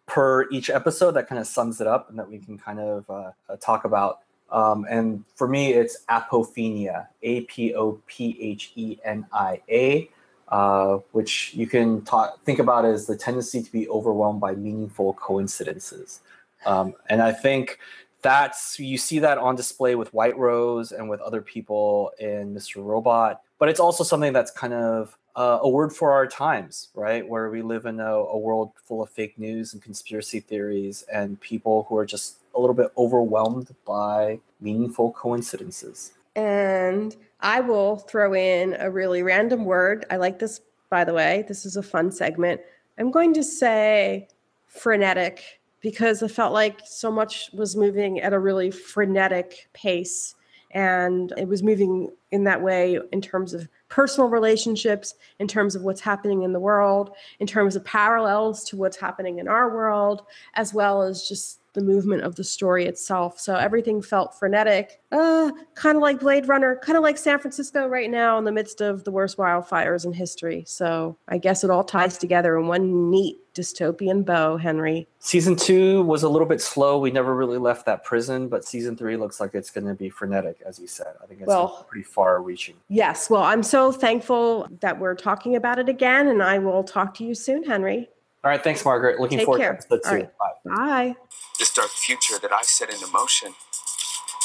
[0.07, 3.09] per each episode that kind of sums it up and that we can kind of
[3.09, 4.19] uh, uh talk about
[4.51, 10.09] um, and for me, it's apophenia, A P O P H E N I A,
[10.49, 15.13] uh, which you can talk, think about as the tendency to be overwhelmed by meaningful
[15.13, 16.21] coincidences.
[16.65, 17.79] Um, and I think
[18.21, 22.83] that's you see that on display with White Rose and with other people in Mr.
[22.83, 23.41] Robot.
[23.59, 27.27] But it's also something that's kind of uh, a word for our times, right?
[27.27, 31.39] Where we live in a, a world full of fake news and conspiracy theories and
[31.41, 36.13] people who are just a little bit overwhelmed by meaningful coincidences.
[36.35, 40.05] And I will throw in a really random word.
[40.09, 41.45] I like this, by the way.
[41.47, 42.61] This is a fun segment.
[42.97, 44.27] I'm going to say
[44.67, 50.35] frenetic because I felt like so much was moving at a really frenetic pace.
[50.71, 55.83] And it was moving in that way in terms of personal relationships, in terms of
[55.83, 60.23] what's happening in the world, in terms of parallels to what's happening in our world,
[60.55, 63.39] as well as just the movement of the story itself.
[63.39, 67.87] So everything felt frenetic, uh, kind of like Blade Runner, kind of like San Francisco
[67.87, 70.63] right now in the midst of the worst wildfires in history.
[70.65, 75.07] So I guess it all ties together in one neat dystopian bow, Henry.
[75.19, 76.99] Season two was a little bit slow.
[76.99, 80.09] We never really left that prison, but season three looks like it's going to be
[80.09, 81.13] frenetic, as you said.
[81.23, 82.75] I think it's well, pretty far reaching.
[82.89, 83.29] Yes.
[83.29, 87.23] Well, I'm so thankful that we're talking about it again, and I will talk to
[87.23, 88.09] you soon, Henry.
[88.45, 88.63] All right.
[88.63, 89.19] Thanks, Margaret.
[89.19, 89.73] Looking Take forward care.
[89.73, 90.15] to episode two.
[90.21, 90.29] Right.
[90.37, 90.69] Bye.
[90.69, 91.15] Bye.
[91.57, 93.55] This dark future that I set into motion,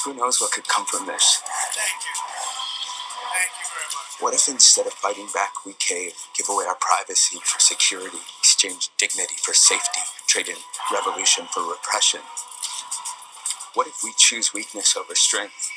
[0.06, 1.44] who knows what could come from this?
[1.76, 2.16] Thank you.
[3.28, 4.24] Thank you very much.
[4.24, 8.88] What if instead of fighting back, we cave, give away our privacy for security, exchange
[8.96, 10.56] dignity for safety, trade in
[10.88, 12.24] revolution for repression?
[13.74, 15.68] What if we choose weakness over strength?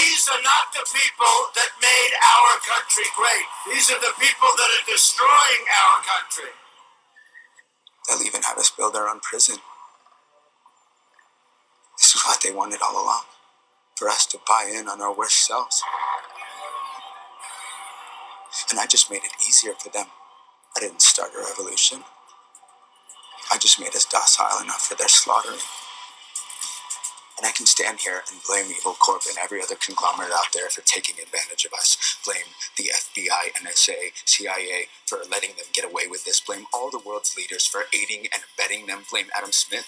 [0.00, 3.44] These are not the people that made our country great.
[3.68, 6.56] These are the people that are destroying our country.
[8.08, 9.56] They'll even have us build our own prison.
[11.98, 13.22] This is what they wanted all along
[13.96, 15.82] for us to buy in on our worst selves.
[18.70, 20.06] And I just made it easier for them.
[20.76, 22.04] I didn't start a revolution.
[23.52, 25.60] I just made us docile enough for their slaughtering.
[27.36, 30.70] And I can stand here and blame Evil Corp and every other conglomerate out there
[30.70, 32.18] for taking advantage of us.
[32.24, 36.40] Blame the FBI, NSA, CIA for letting them get away with this.
[36.40, 39.02] Blame all the world's leaders for aiding and abetting them.
[39.10, 39.86] Blame Adam Smith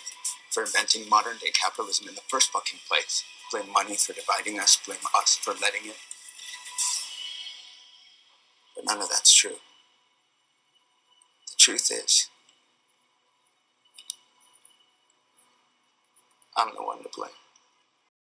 [0.51, 3.23] for inventing modern day capitalism in the first fucking place.
[3.53, 4.79] Blame money for dividing us.
[4.85, 5.97] Blame us for letting it.
[8.75, 9.59] But none of that's true.
[11.47, 12.29] The truth is,
[16.57, 17.46] I'm the one to blame.